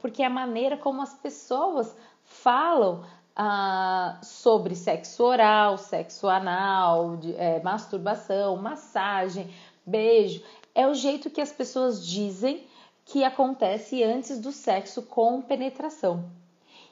porque 0.00 0.22
é 0.22 0.26
a 0.26 0.30
maneira 0.30 0.76
como 0.76 1.00
as 1.00 1.14
pessoas 1.14 1.94
falam 2.24 3.04
ah, 3.36 4.18
sobre 4.22 4.74
sexo 4.74 5.22
oral, 5.22 5.76
sexo 5.78 6.28
anal, 6.28 7.16
de, 7.16 7.34
é, 7.36 7.60
masturbação, 7.62 8.56
massagem, 8.56 9.52
beijo. 9.86 10.42
É 10.74 10.86
o 10.86 10.94
jeito 10.94 11.30
que 11.30 11.40
as 11.40 11.52
pessoas 11.52 12.06
dizem 12.06 12.66
que 13.04 13.22
acontece 13.22 14.02
antes 14.02 14.38
do 14.38 14.50
sexo 14.50 15.02
com 15.02 15.40
penetração 15.40 16.24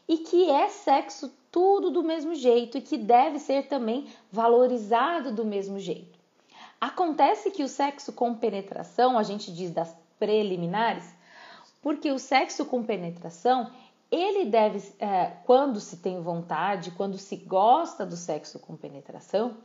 e 0.08 0.18
que 0.18 0.50
é 0.50 0.68
sexo 0.68 1.32
tudo 1.50 1.90
do 1.90 2.02
mesmo 2.02 2.34
jeito 2.34 2.78
e 2.78 2.80
que 2.80 2.96
deve 2.96 3.38
ser 3.38 3.68
também 3.68 4.06
valorizado 4.30 5.32
do 5.32 5.44
mesmo 5.44 5.78
jeito. 5.78 6.18
Acontece 6.80 7.50
que 7.50 7.62
o 7.62 7.68
sexo 7.68 8.12
com 8.12 8.34
penetração, 8.34 9.18
a 9.18 9.22
gente 9.22 9.52
diz 9.52 9.70
das 9.70 9.94
preliminares, 10.18 11.04
porque 11.80 12.10
o 12.10 12.18
sexo 12.18 12.64
com 12.64 12.82
penetração, 12.82 13.70
ele 14.10 14.44
deve, 14.44 14.82
é, 14.98 15.32
quando 15.44 15.80
se 15.80 15.96
tem 15.98 16.20
vontade, 16.20 16.90
quando 16.92 17.18
se 17.18 17.36
gosta 17.36 18.04
do 18.04 18.16
sexo 18.16 18.58
com 18.58 18.76
penetração, 18.76 19.56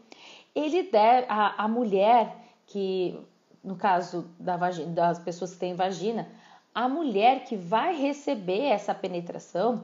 ele 0.53 0.83
deve, 0.83 1.25
a, 1.29 1.63
a 1.63 1.67
mulher 1.67 2.35
que, 2.65 3.19
no 3.67 3.75
caso 3.75 4.31
da 4.39 4.55
vagina, 4.55 4.93
das 4.93 5.19
pessoas 5.19 5.51
que 5.53 5.59
têm 5.59 5.75
vagina, 5.75 6.29
a 6.73 6.87
mulher 6.87 7.43
que 7.43 7.57
vai 7.57 7.93
receber 7.93 8.63
essa 8.63 8.95
penetração, 8.95 9.83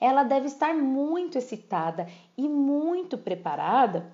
ela 0.00 0.24
deve 0.24 0.46
estar 0.46 0.74
muito 0.74 1.38
excitada 1.38 2.08
e 2.36 2.48
muito 2.48 3.16
preparada 3.16 4.10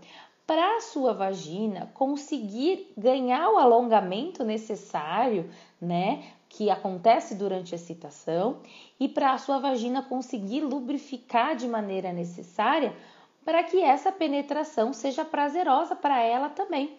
para 0.47 0.77
a 0.77 0.81
sua 0.83 1.15
vagina 1.15 1.91
conseguir 1.95 2.93
ganhar 2.97 3.49
o 3.49 3.57
alongamento 3.57 4.45
necessário, 4.45 5.51
né, 5.81 6.25
que 6.47 6.69
acontece 6.69 7.35
durante 7.35 7.75
a 7.75 7.77
excitação, 7.77 8.59
e 9.01 9.09
para 9.09 9.33
a 9.33 9.39
sua 9.39 9.59
vagina 9.59 10.03
conseguir 10.03 10.61
lubrificar 10.61 11.57
de 11.57 11.67
maneira 11.67 12.13
necessária 12.13 12.95
para 13.43 13.65
que 13.65 13.81
essa 13.81 14.13
penetração 14.13 14.93
seja 14.93 15.25
prazerosa 15.25 15.97
para 15.97 16.21
ela 16.21 16.51
também, 16.51 16.99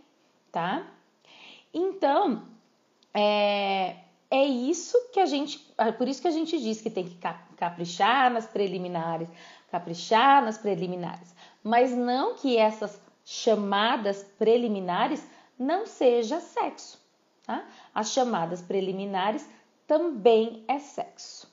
tá? 0.51 0.96
Então, 1.73 2.43
é, 3.13 3.95
é 4.29 4.45
isso 4.45 4.97
que 5.11 5.19
a 5.19 5.25
gente, 5.25 5.73
é 5.77 5.91
por 5.91 6.07
isso 6.07 6.21
que 6.21 6.27
a 6.27 6.31
gente 6.31 6.59
diz 6.59 6.81
que 6.81 6.89
tem 6.89 7.07
que 7.07 7.17
caprichar 7.55 8.31
nas 8.31 8.45
preliminares, 8.45 9.29
caprichar 9.71 10.43
nas 10.43 10.57
preliminares, 10.57 11.33
mas 11.63 11.91
não 11.91 12.35
que 12.35 12.57
essas 12.57 13.01
chamadas 13.23 14.23
preliminares 14.37 15.25
não 15.57 15.85
seja 15.85 16.39
sexo, 16.39 16.99
tá? 17.45 17.65
As 17.93 18.11
chamadas 18.11 18.61
preliminares 18.61 19.47
também 19.87 20.63
é 20.67 20.79
sexo. 20.79 21.51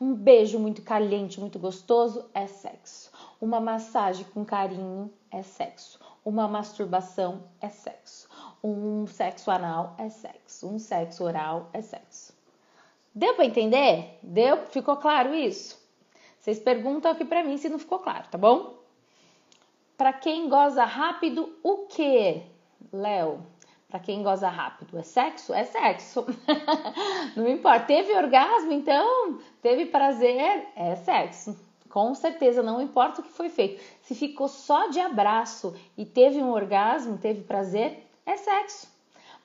Um 0.00 0.14
beijo 0.14 0.58
muito 0.58 0.82
caliente, 0.82 1.40
muito 1.40 1.58
gostoso 1.58 2.28
é 2.32 2.46
sexo. 2.46 3.10
Uma 3.40 3.60
massagem 3.60 4.24
com 4.32 4.44
carinho 4.44 5.12
é 5.30 5.42
sexo. 5.42 6.00
Uma 6.24 6.48
masturbação 6.48 7.44
é 7.60 7.68
sexo. 7.68 8.25
Um 8.62 9.06
sexo 9.06 9.50
anal 9.50 9.94
é 9.98 10.08
sexo. 10.08 10.68
Um 10.68 10.78
sexo 10.78 11.24
oral 11.24 11.68
é 11.72 11.80
sexo. 11.82 12.34
Deu 13.14 13.34
para 13.34 13.46
entender? 13.46 14.18
Deu? 14.22 14.66
Ficou 14.66 14.96
claro 14.96 15.34
isso? 15.34 15.78
Vocês 16.38 16.58
perguntam 16.58 17.10
aqui 17.10 17.24
para 17.24 17.42
mim 17.42 17.56
se 17.56 17.68
não 17.68 17.78
ficou 17.78 17.98
claro, 17.98 18.28
tá 18.30 18.38
bom? 18.38 18.74
Para 19.96 20.12
quem 20.12 20.48
goza 20.48 20.84
rápido, 20.84 21.58
o 21.62 21.86
que, 21.86 22.42
Léo? 22.92 23.42
Para 23.88 24.00
quem 24.00 24.22
goza 24.22 24.48
rápido, 24.48 24.98
é 24.98 25.02
sexo? 25.02 25.54
É 25.54 25.64
sexo. 25.64 26.26
não 27.34 27.48
importa. 27.48 27.86
Teve 27.86 28.12
orgasmo, 28.12 28.72
então? 28.72 29.38
Teve 29.62 29.86
prazer? 29.86 30.68
É 30.76 30.96
sexo. 30.96 31.56
Com 31.88 32.14
certeza, 32.14 32.62
não 32.62 32.82
importa 32.82 33.20
o 33.20 33.24
que 33.24 33.30
foi 33.30 33.48
feito. 33.48 33.82
Se 34.02 34.14
ficou 34.14 34.48
só 34.48 34.88
de 34.88 35.00
abraço 35.00 35.74
e 35.96 36.04
teve 36.04 36.42
um 36.42 36.50
orgasmo, 36.50 37.16
teve 37.16 37.42
prazer, 37.42 38.05
é 38.26 38.36
sexo. 38.36 38.88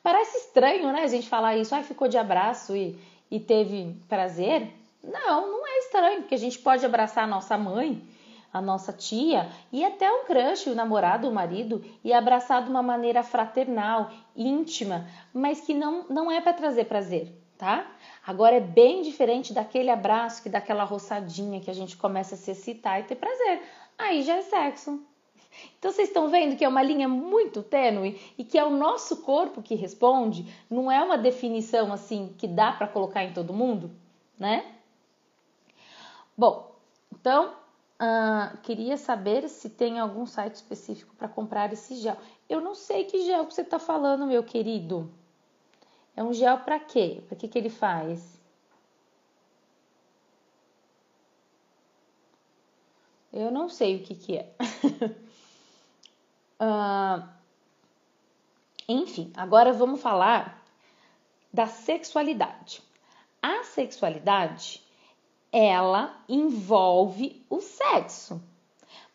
Parece 0.04 0.38
estranho, 0.40 0.92
né? 0.92 1.04
A 1.04 1.08
gente 1.08 1.30
falar 1.30 1.56
isso, 1.56 1.76
ai, 1.76 1.84
ficou 1.84 2.08
de 2.08 2.18
abraço 2.18 2.76
e, 2.76 3.00
e 3.30 3.40
teve 3.40 3.96
prazer. 4.10 4.68
Não, 5.04 5.52
não 5.52 5.68
é 5.68 5.80
estranho, 5.80 6.22
porque 6.22 6.36
a 6.36 6.40
gente 6.40 6.58
pode 6.60 6.86
abraçar 6.86 7.24
a 7.24 7.28
nossa 7.28 7.58
mãe, 7.58 8.04
a 8.52 8.60
nossa 8.60 8.92
tia 8.92 9.50
e 9.72 9.86
até 9.86 10.12
um 10.12 10.26
crush, 10.26 10.68
o 10.68 10.76
namorado, 10.76 11.30
o 11.30 11.34
marido, 11.34 11.84
e 12.04 12.12
abraçar 12.12 12.64
de 12.64 12.70
uma 12.70 12.82
maneira 12.82 13.24
fraternal, 13.24 14.12
íntima, 14.36 15.08
mas 15.34 15.62
que 15.62 15.74
não, 15.74 16.06
não 16.10 16.32
é 16.32 16.42
para 16.42 16.54
trazer 16.54 16.86
prazer, 16.86 17.32
tá? 17.58 17.86
Agora 18.26 18.56
é 18.56 18.60
bem 18.60 19.04
diferente 19.04 19.54
daquele 19.54 19.90
abraço 19.90 20.42
que 20.44 20.50
dá 20.50 20.58
aquela 20.58 20.84
roçadinha 20.84 21.62
que 21.62 21.70
a 21.70 21.74
gente 21.74 21.96
começa 21.96 22.36
a 22.36 22.38
se 22.38 22.52
excitar 22.52 23.00
e 23.00 23.04
ter 23.04 23.16
prazer. 23.16 23.62
Aí 23.98 24.24
já 24.24 24.36
é 24.36 24.42
sexo. 24.42 25.04
Então 25.78 25.92
vocês 25.92 26.08
estão 26.08 26.30
vendo 26.30 26.56
que 26.56 26.64
é 26.64 26.68
uma 26.68 26.84
linha 26.84 27.08
muito 27.08 27.64
tênue 27.64 28.20
e 28.38 28.44
que 28.44 28.58
é 28.58 28.64
o 28.64 28.70
nosso 28.70 29.18
corpo 29.18 29.62
que 29.62 29.76
responde, 29.76 30.46
não 30.70 30.92
é 30.92 31.04
uma 31.04 31.18
definição 31.18 31.92
assim 31.92 32.34
que 32.38 32.48
dá 32.48 32.72
para 32.72 32.88
colocar 32.88 33.24
em 33.24 33.34
todo 33.34 33.54
mundo, 33.54 33.92
né? 34.38 34.76
Bom, 36.38 36.72
então 37.12 37.54
uh, 38.02 38.58
queria 38.64 38.98
saber 38.98 39.48
se 39.48 39.70
tem 39.70 40.00
algum 40.00 40.26
site 40.26 40.56
específico 40.56 41.16
para 41.16 41.28
comprar 41.28 41.72
esse 41.72 41.96
gel. 41.96 42.18
Eu 42.50 42.62
não 42.62 42.76
sei 42.76 43.06
que 43.06 43.26
gel 43.26 43.46
que 43.46 43.54
você 43.54 43.62
está 43.62 43.80
falando, 43.80 44.26
meu 44.26 44.44
querido. 44.44 45.12
É 46.16 46.24
um 46.24 46.34
gel 46.34 46.58
para 46.60 46.80
quê? 46.80 47.24
Para 47.28 47.38
que, 47.38 47.48
que 47.48 47.58
ele 47.58 47.70
faz? 47.70 48.40
Eu 53.32 53.50
não 53.50 53.70
sei 53.70 53.96
o 53.98 54.04
que, 54.04 54.16
que 54.16 54.38
é. 54.38 54.54
uh, 56.62 57.28
enfim, 58.88 59.32
agora 59.36 59.74
vamos 59.74 60.02
falar 60.02 60.62
da 61.52 61.68
sexualidade. 61.68 62.82
A 63.42 63.64
sexualidade, 63.64 64.82
ela 65.52 66.16
envolve 66.30 67.44
o 67.50 67.60
sexo, 67.60 68.42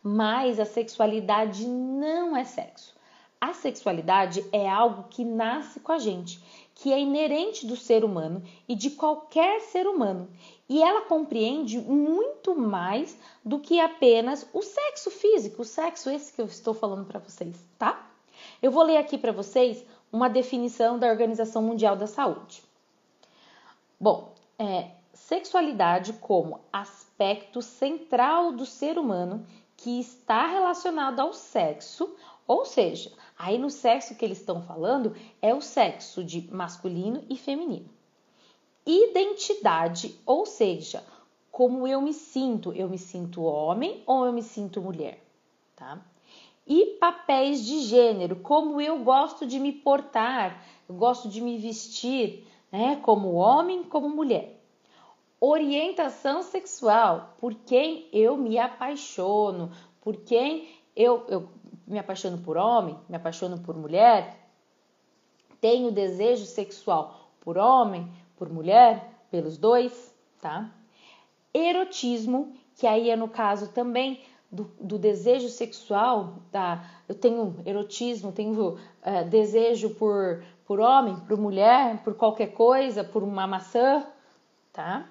mas 0.03 0.59
a 0.59 0.65
sexualidade 0.65 1.65
não 1.65 2.35
é 2.35 2.43
sexo. 2.43 2.95
A 3.39 3.53
sexualidade 3.53 4.43
é 4.51 4.67
algo 4.67 5.05
que 5.09 5.23
nasce 5.23 5.79
com 5.79 5.91
a 5.91 5.99
gente, 5.99 6.43
que 6.79 6.93
é 6.93 6.99
inerente 6.99 7.65
do 7.65 7.75
ser 7.75 8.03
humano 8.03 8.43
e 8.67 8.75
de 8.75 8.91
qualquer 8.91 9.61
ser 9.61 9.87
humano. 9.87 10.29
E 10.69 10.83
ela 10.83 11.01
compreende 11.01 11.79
muito 11.79 12.55
mais 12.55 13.17
do 13.43 13.57
que 13.59 13.79
apenas 13.79 14.47
o 14.53 14.61
sexo 14.61 15.09
físico, 15.09 15.63
o 15.63 15.65
sexo 15.65 16.09
esse 16.09 16.31
que 16.31 16.39
eu 16.39 16.45
estou 16.45 16.75
falando 16.75 17.05
para 17.05 17.19
vocês, 17.19 17.55
tá? 17.79 18.07
Eu 18.61 18.69
vou 18.69 18.83
ler 18.83 18.97
aqui 18.97 19.17
para 19.17 19.31
vocês 19.31 19.83
uma 20.11 20.29
definição 20.29 20.99
da 20.99 21.07
Organização 21.07 21.63
Mundial 21.63 21.95
da 21.95 22.05
Saúde. 22.05 22.61
Bom, 23.99 24.35
é, 24.59 24.91
sexualidade 25.13 26.13
como 26.13 26.59
aspecto 26.71 27.59
central 27.59 28.51
do 28.51 28.67
ser 28.67 28.99
humano 28.99 29.43
que 29.75 29.99
está 29.99 30.45
relacionado 30.45 31.19
ao 31.19 31.33
sexo, 31.33 32.15
ou 32.47 32.65
seja, 32.65 33.11
aí 33.37 33.57
no 33.57 33.69
sexo 33.69 34.15
que 34.15 34.25
eles 34.25 34.39
estão 34.39 34.61
falando 34.61 35.15
é 35.41 35.53
o 35.53 35.61
sexo 35.61 36.23
de 36.23 36.49
masculino 36.51 37.23
e 37.29 37.37
feminino. 37.37 37.89
Identidade, 38.85 40.17
ou 40.25 40.45
seja, 40.45 41.03
como 41.51 41.87
eu 41.87 42.01
me 42.01 42.13
sinto, 42.13 42.71
eu 42.73 42.87
me 42.89 42.97
sinto 42.97 43.43
homem 43.43 44.01
ou 44.05 44.25
eu 44.25 44.33
me 44.33 44.41
sinto 44.41 44.81
mulher, 44.81 45.21
tá? 45.75 46.01
E 46.65 46.97
papéis 46.99 47.65
de 47.65 47.79
gênero, 47.81 48.35
como 48.37 48.81
eu 48.81 48.99
gosto 48.99 49.45
de 49.45 49.59
me 49.59 49.71
portar, 49.71 50.63
eu 50.87 50.95
gosto 50.95 51.29
de 51.29 51.41
me 51.41 51.57
vestir, 51.57 52.45
né, 52.71 52.97
como 52.97 53.33
homem, 53.33 53.83
como 53.83 54.09
mulher. 54.09 54.61
Orientação 55.39 56.41
sexual, 56.41 57.35
por 57.39 57.53
quem 57.53 58.07
eu 58.11 58.35
me 58.35 58.57
apaixono, 58.57 59.71
por 60.01 60.17
quem 60.17 60.67
eu, 60.95 61.25
eu 61.27 61.49
me 61.87 61.97
apaixono 61.97 62.39
por 62.39 62.57
homem, 62.57 62.97
me 63.07 63.15
apaixono 63.15 63.59
por 63.59 63.75
mulher, 63.75 64.37
tenho 65.61 65.91
desejo 65.91 66.45
sexual 66.45 67.31
por 67.39 67.57
homem, 67.57 68.11
por 68.35 68.49
mulher, 68.49 69.09
pelos 69.31 69.57
dois, 69.57 70.13
tá? 70.41 70.69
Erotismo, 71.53 72.53
que 72.75 72.85
aí 72.85 73.09
é 73.09 73.15
no 73.15 73.29
caso 73.29 73.71
também 73.71 74.21
do, 74.51 74.65
do 74.79 74.97
desejo 74.97 75.49
sexual, 75.49 76.35
tá? 76.51 76.85
Eu 77.07 77.15
tenho 77.15 77.55
erotismo, 77.65 78.31
tenho 78.31 78.77
é, 79.01 79.23
desejo 79.23 79.91
por, 79.91 80.43
por 80.65 80.79
homem, 80.79 81.15
por 81.27 81.37
mulher, 81.37 82.03
por 82.03 82.15
qualquer 82.15 82.53
coisa, 82.53 83.03
por 83.03 83.23
uma 83.23 83.47
maçã, 83.47 84.05
tá? 84.71 85.07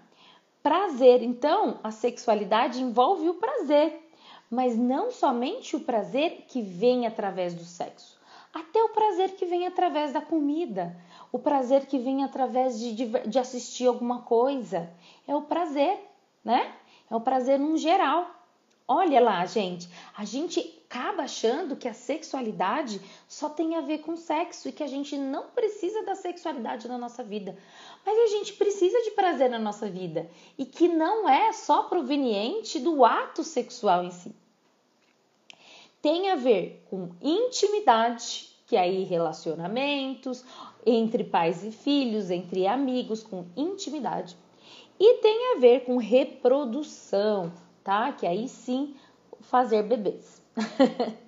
Prazer, 0.63 1.23
então, 1.23 1.79
a 1.83 1.91
sexualidade 1.91 2.83
envolve 2.83 3.29
o 3.29 3.35
prazer, 3.35 4.06
mas 4.51 4.77
não 4.77 5.11
somente 5.11 5.77
o 5.77 5.81
prazer 5.81 6.45
que 6.49 6.63
vem 6.63 7.07
através 7.07 7.55
do 7.55 7.65
sexo, 7.65 8.19
até 8.53 8.83
o 8.83 8.91
prazer 8.91 9.33
que 9.37 9.45
vem 9.45 9.67
através 9.67 10.13
da 10.13 10.21
comida, 10.21 10.97
o 11.31 11.39
prazer 11.39 11.87
que 11.87 11.99
vem 11.99 12.25
através 12.25 12.79
de, 12.79 12.95
de, 13.29 13.39
assistir 13.39 13.87
alguma 13.87 14.23
coisa. 14.23 14.91
É 15.27 15.35
o 15.35 15.43
prazer, 15.43 15.99
né? 16.43 16.73
É 17.11 17.15
o 17.15 17.21
prazer 17.21 17.59
num 17.59 17.77
geral. 17.77 18.31
Olha 18.89 19.21
lá, 19.21 19.45
gente, 19.45 19.89
a 20.17 20.25
gente 20.25 20.76
acaba 20.97 21.25
achando 21.25 21.77
que 21.77 21.87
a 21.87 21.93
sexualidade 21.93 23.01
só 23.29 23.51
tem 23.51 23.77
a 23.77 23.83
ver 23.83 23.99
com 23.99 24.17
sexo 24.17 24.67
e 24.69 24.73
que 24.73 24.83
a 24.83 24.87
gente 24.87 25.17
não 25.19 25.49
precisa 25.49 26.03
da 26.03 26.15
sexualidade 26.15 26.89
na 26.89 26.97
nossa 26.97 27.23
vida. 27.23 27.57
Mas 28.05 28.19
a 28.19 28.27
gente 28.29 28.55
precisa 28.55 29.03
de 29.03 29.11
prazer 29.11 29.51
na 29.51 29.59
nossa 29.59 29.91
vida 29.91 30.29
e 30.57 30.65
que 30.65 30.89
não 30.89 31.29
é 31.29 31.53
só 31.53 31.83
proveniente 31.83 32.79
do 32.79 33.05
ato 33.05 33.45
sexual 33.45 34.05
em 34.05 34.11
si. 34.11 34.35
Tem 36.01 36.31
a 36.31 36.37
ver 36.37 36.83
com 36.89 37.11
intimidade, 37.21 38.57
que 38.67 38.77
aí 38.77 39.05
relacionamentos 39.05 40.45
entre 40.85 41.25
pais 41.25 41.63
e 41.63 41.71
filhos, 41.71 42.31
entre 42.31 42.67
amigos, 42.67 43.23
com 43.23 43.45
intimidade. 43.55 44.35
E 44.99 45.15
tem 45.19 45.57
a 45.57 45.59
ver 45.59 45.85
com 45.85 45.99
reprodução, 45.99 47.53
tá? 47.85 48.13
Que 48.13 48.27
aí 48.27 48.49
sim 48.49 48.95
fazer 49.41 49.83
bebês. 49.83 50.46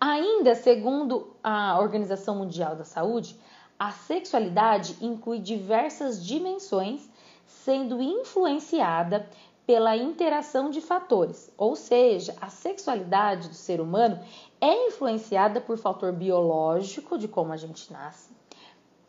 Ainda 0.00 0.54
segundo 0.54 1.36
a 1.42 1.78
Organização 1.80 2.36
Mundial 2.36 2.76
da 2.76 2.84
Saúde, 2.84 3.36
a 3.78 3.90
sexualidade 3.90 4.96
inclui 5.00 5.38
diversas 5.38 6.24
dimensões, 6.24 7.08
sendo 7.46 8.00
influenciada 8.00 9.28
pela 9.66 9.96
interação 9.96 10.70
de 10.70 10.80
fatores, 10.80 11.52
ou 11.56 11.76
seja, 11.76 12.34
a 12.40 12.48
sexualidade 12.48 13.48
do 13.48 13.54
ser 13.54 13.80
humano 13.80 14.18
é 14.60 14.88
influenciada 14.88 15.60
por 15.60 15.76
fator 15.76 16.10
biológico 16.10 17.18
de 17.18 17.28
como 17.28 17.52
a 17.52 17.56
gente 17.56 17.92
nasce, 17.92 18.30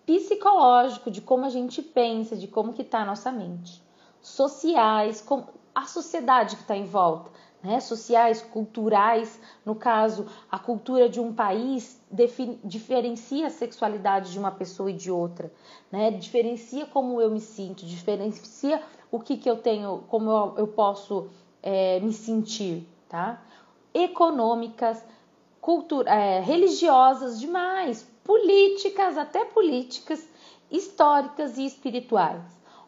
psicológico 0.06 1.10
de 1.10 1.22
como 1.22 1.46
a 1.46 1.50
gente 1.50 1.82
pensa, 1.82 2.36
de 2.36 2.48
como 2.48 2.74
que 2.74 2.82
está 2.82 3.04
a 3.04 3.06
nossa 3.06 3.32
mente, 3.32 3.82
sociais, 4.22 5.22
como 5.22 5.48
a 5.74 5.86
sociedade 5.86 6.58
que 6.58 6.64
está 6.64 6.76
em 6.76 6.86
volta, 6.86 7.32
né, 7.64 7.80
sociais, 7.80 8.42
culturais. 8.42 9.40
No 9.66 9.76
caso, 9.76 10.28
a 10.52 10.58
cultura 10.58 11.10
de 11.10 11.20
um 11.20 11.34
país 11.34 12.00
diferencia 12.64 13.48
a 13.48 13.50
sexualidade 13.50 14.32
de 14.32 14.40
uma 14.40 14.52
pessoa 14.52 14.90
e 14.90 14.94
de 14.94 15.12
outra, 15.12 15.52
né, 15.92 16.12
diferencia 16.12 16.86
como 16.86 17.22
eu 17.22 17.30
me 17.30 17.42
sinto, 17.42 17.86
diferencia 17.86 18.82
o 19.12 19.20
que, 19.20 19.38
que 19.38 19.50
eu 19.50 19.58
tenho, 19.58 20.04
como 20.08 20.30
eu, 20.30 20.54
eu 20.58 20.68
posso 20.68 21.30
é, 21.62 22.00
me 22.00 22.14
sentir, 22.14 22.88
tá? 23.08 23.42
Econômicas, 23.94 25.04
cultura, 25.60 26.10
é, 26.10 26.40
religiosas 26.40 27.40
demais, 27.40 28.08
políticas, 28.24 29.18
até 29.18 29.46
políticas, 29.46 30.28
históricas 30.70 31.58
e 31.58 31.66
espirituais. 31.66 32.44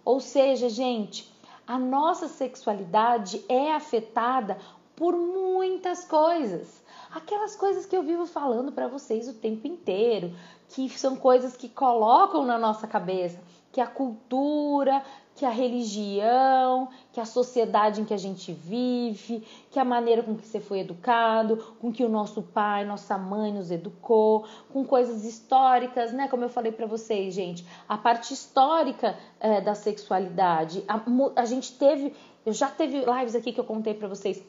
Ou 0.05 0.19
seja, 0.19 0.69
gente, 0.69 1.30
a 1.71 1.79
nossa 1.79 2.27
sexualidade 2.27 3.45
é 3.47 3.73
afetada 3.73 4.57
por 4.93 5.15
muitas 5.15 6.03
coisas. 6.03 6.83
Aquelas 7.15 7.55
coisas 7.55 7.85
que 7.85 7.95
eu 7.95 8.03
vivo 8.03 8.25
falando 8.25 8.73
para 8.73 8.89
vocês 8.89 9.29
o 9.29 9.33
tempo 9.35 9.65
inteiro, 9.67 10.35
que 10.67 10.89
são 10.89 11.15
coisas 11.15 11.55
que 11.55 11.69
colocam 11.69 12.45
na 12.45 12.57
nossa 12.57 12.87
cabeça, 12.87 13.39
que 13.71 13.79
a 13.79 13.87
cultura, 13.87 15.01
que 15.35 15.45
a 15.45 15.49
religião, 15.49 16.89
que 17.11 17.19
a 17.19 17.25
sociedade 17.25 18.01
em 18.01 18.05
que 18.05 18.13
a 18.13 18.17
gente 18.17 18.51
vive, 18.51 19.43
que 19.69 19.79
a 19.79 19.85
maneira 19.85 20.21
com 20.21 20.35
que 20.35 20.45
você 20.45 20.59
foi 20.59 20.79
educado, 20.79 21.57
com 21.79 21.91
que 21.91 22.03
o 22.03 22.09
nosso 22.09 22.41
pai, 22.41 22.85
nossa 22.85 23.17
mãe 23.17 23.51
nos 23.51 23.71
educou, 23.71 24.45
com 24.71 24.85
coisas 24.85 25.25
históricas, 25.25 26.11
né? 26.11 26.27
Como 26.27 26.43
eu 26.43 26.49
falei 26.49 26.71
para 26.71 26.85
vocês, 26.85 27.33
gente, 27.33 27.65
a 27.87 27.97
parte 27.97 28.33
histórica 28.33 29.17
é, 29.39 29.61
da 29.61 29.73
sexualidade, 29.73 30.83
a, 30.87 31.01
a 31.35 31.45
gente 31.45 31.73
teve, 31.73 32.13
eu 32.45 32.53
já 32.53 32.67
teve 32.67 32.99
lives 32.99 33.35
aqui 33.35 33.51
que 33.51 33.59
eu 33.59 33.65
contei 33.65 33.93
para 33.93 34.07
vocês 34.07 34.43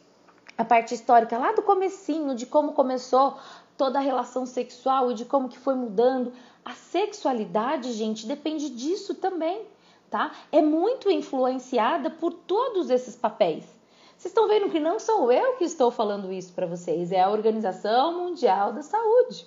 a 0.59 0.64
parte 0.64 0.95
histórica 0.95 1.38
lá 1.38 1.53
do 1.53 1.62
comecinho, 1.62 2.35
de 2.35 2.45
como 2.45 2.73
começou 2.73 3.38
toda 3.77 3.99
a 3.99 4.03
relação 4.03 4.45
sexual 4.45 5.11
e 5.11 5.14
de 5.14 5.25
como 5.25 5.49
que 5.49 5.59
foi 5.59 5.75
mudando. 5.75 6.33
A 6.64 6.73
sexualidade, 6.73 7.92
gente, 7.92 8.27
depende 8.27 8.68
disso 8.68 9.14
também 9.14 9.66
tá? 10.12 10.31
É 10.53 10.61
muito 10.61 11.11
influenciada 11.11 12.11
por 12.11 12.35
todos 12.35 12.90
esses 12.90 13.16
papéis. 13.16 13.64
Vocês 14.16 14.31
estão 14.31 14.46
vendo 14.46 14.70
que 14.70 14.79
não 14.79 15.01
sou 15.01 15.33
eu 15.33 15.57
que 15.57 15.64
estou 15.64 15.90
falando 15.90 16.31
isso 16.31 16.53
para 16.53 16.66
vocês, 16.66 17.11
é 17.11 17.22
a 17.22 17.31
Organização 17.31 18.22
Mundial 18.22 18.72
da 18.72 18.83
Saúde, 18.83 19.46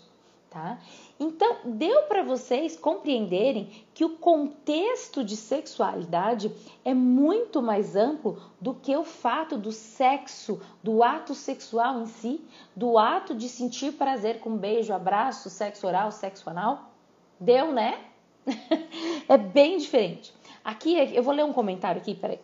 tá? 0.49 0.79
Então, 1.17 1.59
deu 1.63 2.01
para 2.03 2.23
vocês 2.23 2.75
compreenderem 2.75 3.69
que 3.93 4.03
o 4.03 4.17
contexto 4.17 5.23
de 5.23 5.37
sexualidade 5.37 6.51
é 6.83 6.93
muito 6.93 7.61
mais 7.61 7.95
amplo 7.95 8.41
do 8.59 8.73
que 8.73 8.93
o 8.97 9.03
fato 9.05 9.57
do 9.57 9.71
sexo, 9.71 10.59
do 10.83 11.03
ato 11.03 11.33
sexual 11.33 12.01
em 12.01 12.05
si, 12.07 12.43
do 12.75 12.97
ato 12.97 13.33
de 13.33 13.47
sentir 13.47 13.93
prazer 13.93 14.39
com 14.39 14.57
beijo, 14.57 14.91
abraço, 14.91 15.49
sexo 15.49 15.87
oral, 15.87 16.11
sexo 16.11 16.49
anal? 16.49 16.91
Deu, 17.39 17.71
né? 17.71 18.03
é 19.29 19.37
bem 19.37 19.77
diferente. 19.77 20.33
Aqui, 20.65 20.95
eu 21.13 21.21
vou 21.21 21.31
ler 21.31 21.45
um 21.45 21.53
comentário 21.53 22.01
aqui, 22.01 22.15
peraí. 22.15 22.39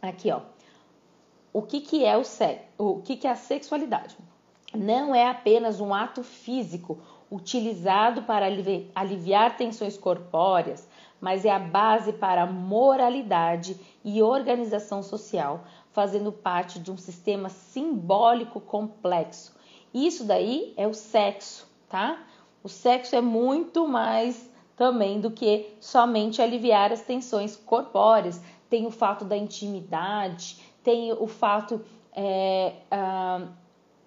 Aqui, 0.00 0.30
ó. 0.30 0.42
O 1.52 1.62
que, 1.62 1.80
que 1.80 2.04
é 2.04 2.16
o 2.16 2.22
sexo? 2.22 2.64
O 2.78 3.02
que, 3.02 3.16
que 3.16 3.26
é 3.26 3.30
a 3.30 3.36
sexualidade? 3.36 4.16
Não 4.72 5.12
é 5.12 5.28
apenas 5.28 5.80
um 5.80 5.92
ato 5.92 6.22
físico 6.22 6.96
utilizado 7.28 8.22
para 8.22 8.46
aliviar 8.94 9.56
tensões 9.56 9.98
corpóreas, 9.98 10.88
mas 11.20 11.44
é 11.44 11.50
a 11.50 11.58
base 11.58 12.12
para 12.12 12.46
moralidade 12.46 13.76
e 14.04 14.22
organização 14.22 15.02
social, 15.02 15.64
fazendo 15.90 16.30
parte 16.30 16.78
de 16.78 16.90
um 16.92 16.96
sistema 16.96 17.48
simbólico 17.48 18.60
complexo. 18.60 19.54
Isso 19.92 20.24
daí 20.24 20.72
é 20.76 20.86
o 20.86 20.94
sexo, 20.94 21.68
tá? 21.88 22.24
O 22.62 22.68
sexo 22.68 23.16
é 23.16 23.20
muito 23.20 23.86
mais 23.88 24.50
também 24.76 25.20
do 25.20 25.30
que 25.30 25.74
somente 25.80 26.40
aliviar 26.40 26.92
as 26.92 27.02
tensões 27.02 27.56
corpóreas. 27.56 28.40
Tem 28.70 28.86
o 28.86 28.90
fato 28.90 29.24
da 29.24 29.36
intimidade, 29.36 30.60
tem 30.82 31.12
o 31.12 31.26
fato 31.26 31.80
é, 32.14 32.74
ah, 32.90 33.46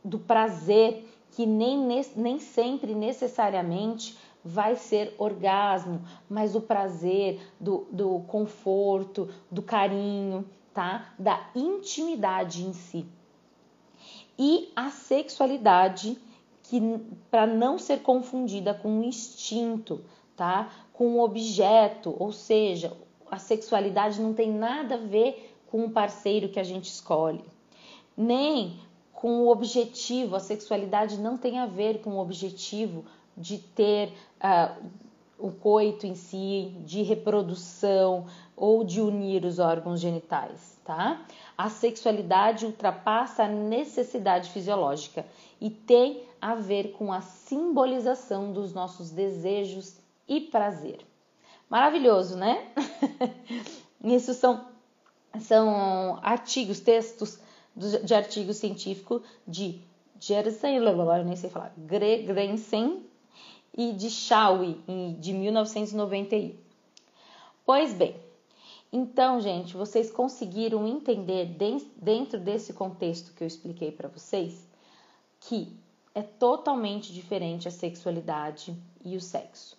do 0.04 0.20
prazer, 0.20 1.08
que 1.32 1.46
nem, 1.46 1.78
nem 2.15 2.39
sempre 2.39 2.96
necessariamente 2.96 4.18
vai 4.44 4.76
ser 4.76 5.15
orgasmo, 5.18 6.02
mas 6.30 6.56
o 6.56 6.62
prazer, 6.62 7.41
do, 7.60 7.88
do 7.91 8.20
conforto, 8.28 9.28
do 9.50 9.62
carinho, 9.63 10.46
tá? 10.72 11.13
Da 11.18 11.50
intimidade 11.56 12.63
em 12.63 12.72
si. 12.72 13.08
E 14.38 14.72
a 14.76 14.91
sexualidade, 14.91 16.18
que 16.69 16.82
para 17.30 17.45
não 17.45 17.78
ser 17.78 18.01
confundida 18.01 18.73
com 18.73 18.89
um 18.89 19.04
instinto, 19.04 20.01
tá? 20.36 20.69
Com 20.93 21.08
um 21.08 21.19
objeto, 21.19 22.15
ou 22.17 22.32
seja, 22.32 22.95
a 23.30 23.38
sexualidade 23.38 24.21
não 24.21 24.34
tem 24.34 24.51
nada 24.51 24.95
a 24.95 24.99
ver 24.99 25.56
com 25.69 25.86
o 25.86 25.91
parceiro 25.91 26.49
que 26.49 26.60
a 26.60 26.63
gente 26.63 26.86
escolhe, 26.86 27.43
nem 28.15 28.80
com 29.13 29.41
o 29.41 29.49
objetivo. 29.49 30.36
A 30.36 30.39
sexualidade 30.39 31.17
não 31.17 31.38
tem 31.38 31.60
a 31.60 31.65
ver 31.65 32.01
com 32.01 32.12
o 32.12 32.19
objetivo 32.19 33.06
de 33.36 33.58
ter 33.58 34.13
uh, 34.39 34.86
o 35.38 35.51
coito 35.51 36.08
em 36.08 36.15
si, 36.15 36.73
de 36.86 37.01
reprodução 37.01 38.25
ou 38.56 38.84
de 38.84 39.01
unir 39.01 39.43
os 39.43 39.60
órgãos 39.60 39.99
genitais, 39.99 40.80
tá? 40.86 41.25
A 41.58 41.70
sexualidade 41.70 42.65
ultrapassa 42.65 43.44
a 43.44 43.48
necessidade 43.48 44.50
fisiológica 44.50 45.26
e 45.60 45.70
tem 45.70 46.24
a 46.41 46.56
ver 46.56 46.91
com 46.91 47.12
a 47.12 47.22
simbolização 47.22 48.52
dos 48.52 48.74
nossos 48.74 49.10
desejos 49.10 49.98
e 50.28 50.41
prazer. 50.41 51.00
Maravilhoso, 51.70 52.38
né? 52.38 52.68
Isso 54.04 54.34
são, 54.34 54.65
são 55.39 56.20
artigos, 56.22 56.80
textos 56.80 57.39
de 57.76 58.13
artigo 58.13 58.54
científico 58.54 59.22
de 59.48 59.82
Jersen, 60.20 60.76
eu 60.78 61.24
nem 61.26 61.36
sei 61.36 61.50
falar, 61.50 61.74
Gregrensen 61.78 63.06
e 63.78 63.91
de 63.91 64.10
Shawi, 64.10 64.82
de 65.20 65.34
1991. 65.34 66.56
Pois 67.65 67.94
bem, 67.94 68.15
então, 68.97 69.41
gente, 69.41 69.75
vocês 69.75 70.10
conseguiram 70.10 70.88
entender 70.88 71.53
dentro 71.97 72.39
desse 72.39 72.71
contexto 72.71 73.34
que 73.34 73.43
eu 73.43 73.47
expliquei 73.47 73.91
para 73.91 74.08
vocês 74.08 74.65
que 75.38 75.77
é 76.13 76.21
totalmente 76.21 77.13
diferente 77.13 77.67
a 77.67 77.71
sexualidade 77.71 78.73
e 79.03 79.17
o 79.17 79.19
sexo. 79.19 79.77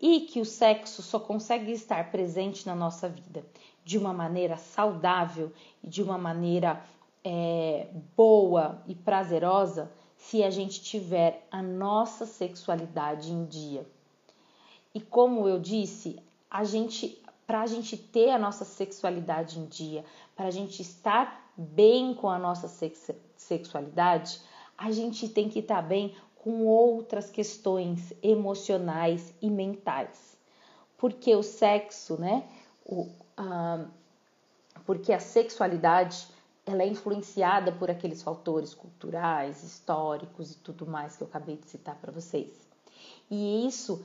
E 0.00 0.20
que 0.20 0.40
o 0.40 0.46
sexo 0.46 1.02
só 1.02 1.20
consegue 1.20 1.72
estar 1.72 2.10
presente 2.10 2.66
na 2.66 2.74
nossa 2.74 3.06
vida 3.06 3.44
de 3.84 3.98
uma 3.98 4.14
maneira 4.14 4.56
saudável 4.56 5.52
e 5.82 5.86
de 5.86 6.02
uma 6.02 6.16
maneira 6.16 6.82
é, 7.22 7.88
boa 8.16 8.82
e 8.86 8.94
prazerosa 8.94 9.92
se 10.16 10.42
a 10.42 10.48
gente 10.48 10.82
tiver 10.82 11.46
a 11.50 11.62
nossa 11.62 12.24
sexualidade 12.24 13.30
em 13.30 13.44
dia. 13.44 13.86
E 14.94 15.02
como 15.02 15.46
eu 15.46 15.60
disse, 15.60 16.18
a 16.50 16.64
gente, 16.64 17.22
para 17.46 17.62
a 17.62 17.66
gente 17.66 17.96
ter 17.96 18.30
a 18.30 18.38
nossa 18.38 18.64
sexualidade 18.64 19.58
em 19.58 19.66
dia, 19.66 20.04
para 20.34 20.46
a 20.46 20.50
gente 20.50 20.80
estar 20.80 21.50
bem 21.56 22.14
com 22.14 22.28
a 22.28 22.38
nossa 22.38 22.68
sex 22.68 23.10
sexualidade, 23.36 24.40
a 24.76 24.90
gente 24.90 25.28
tem 25.28 25.48
que 25.48 25.58
estar 25.58 25.82
bem 25.82 26.14
com 26.36 26.66
outras 26.66 27.30
questões 27.30 28.12
emocionais 28.22 29.34
e 29.40 29.50
mentais. 29.50 30.36
Porque 30.96 31.34
o 31.34 31.42
sexo, 31.42 32.18
né? 32.18 32.48
O, 32.84 33.08
porque 34.84 35.12
a 35.12 35.20
sexualidade 35.20 36.26
ela 36.66 36.82
é 36.82 36.86
influenciada 36.86 37.72
por 37.72 37.90
aqueles 37.90 38.22
fatores 38.22 38.74
culturais, 38.74 39.62
históricos 39.62 40.52
e 40.52 40.58
tudo 40.58 40.86
mais 40.86 41.16
que 41.16 41.22
eu 41.22 41.26
acabei 41.26 41.56
de 41.56 41.68
citar 41.68 41.96
para 41.96 42.10
vocês. 42.10 42.63
E 43.34 43.66
isso 43.66 44.04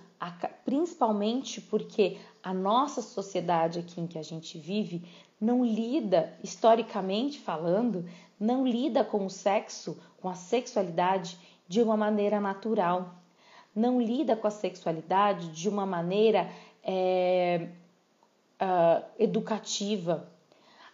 principalmente 0.66 1.62
porque 1.62 2.18
a 2.42 2.52
nossa 2.54 3.02
sociedade 3.02 3.80
aqui 3.80 4.02
em 4.02 4.08
que 4.08 4.18
a 4.18 4.24
gente 4.24 4.58
vive 4.58 5.04
não 5.40 5.64
lida, 5.64 6.34
historicamente 6.44 7.40
falando, 7.40 8.06
não 8.40 8.68
lida 8.68 9.04
com 9.04 9.26
o 9.26 9.30
sexo, 9.30 9.98
com 10.20 10.28
a 10.28 10.34
sexualidade 10.34 11.38
de 11.68 11.82
uma 11.82 11.96
maneira 11.96 12.40
natural. 12.40 13.16
Não 13.76 14.02
lida 14.02 14.36
com 14.36 14.48
a 14.48 14.52
sexualidade 14.52 15.50
de 15.50 15.70
uma 15.70 15.86
maneira 15.86 16.50
é, 16.84 17.70
uh, 18.60 19.06
educativa, 19.20 20.28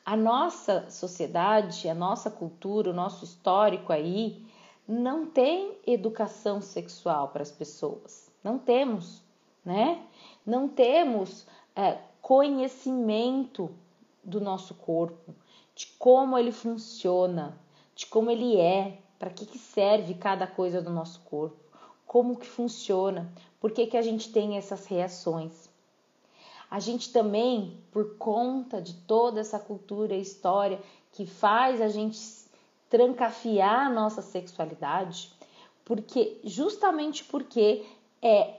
a 0.05 0.15
nossa 0.15 0.89
sociedade, 0.89 1.89
a 1.89 1.95
nossa 1.95 2.29
cultura, 2.29 2.91
o 2.91 2.93
nosso 2.93 3.23
histórico 3.23 3.91
aí 3.91 4.45
não 4.87 5.25
tem 5.25 5.77
educação 5.85 6.61
sexual 6.61 7.29
para 7.29 7.41
as 7.41 7.51
pessoas. 7.51 8.31
Não 8.43 8.59
temos, 8.59 9.21
né? 9.63 10.03
Não 10.45 10.67
temos 10.67 11.45
é, 11.75 11.97
conhecimento 12.21 13.69
do 14.23 14.39
nosso 14.39 14.73
corpo, 14.75 15.33
de 15.73 15.87
como 15.99 16.37
ele 16.37 16.51
funciona, 16.51 17.59
de 17.95 18.05
como 18.05 18.29
ele 18.29 18.57
é, 18.57 18.99
para 19.17 19.29
que, 19.29 19.45
que 19.45 19.57
serve 19.57 20.13
cada 20.13 20.45
coisa 20.45 20.81
do 20.81 20.89
nosso 20.89 21.19
corpo, 21.21 21.57
como 22.05 22.37
que 22.37 22.47
funciona, 22.47 23.31
por 23.59 23.71
que, 23.71 23.87
que 23.87 23.97
a 23.97 24.01
gente 24.01 24.31
tem 24.31 24.57
essas 24.57 24.85
reações. 24.85 25.69
A 26.69 26.79
gente 26.79 27.11
também, 27.11 27.79
por 27.91 28.17
conta 28.17 28.81
de 28.81 28.93
toda 28.93 29.39
essa 29.39 29.59
cultura 29.59 30.15
e 30.15 30.21
história 30.21 30.79
que 31.11 31.25
faz 31.25 31.81
a 31.81 31.87
gente 31.87 32.17
trancafiar 32.89 33.87
a 33.87 33.89
nossa 33.89 34.21
sexualidade, 34.21 35.31
porque 35.83 36.39
justamente 36.43 37.23
porque 37.23 37.85
é 38.21 38.55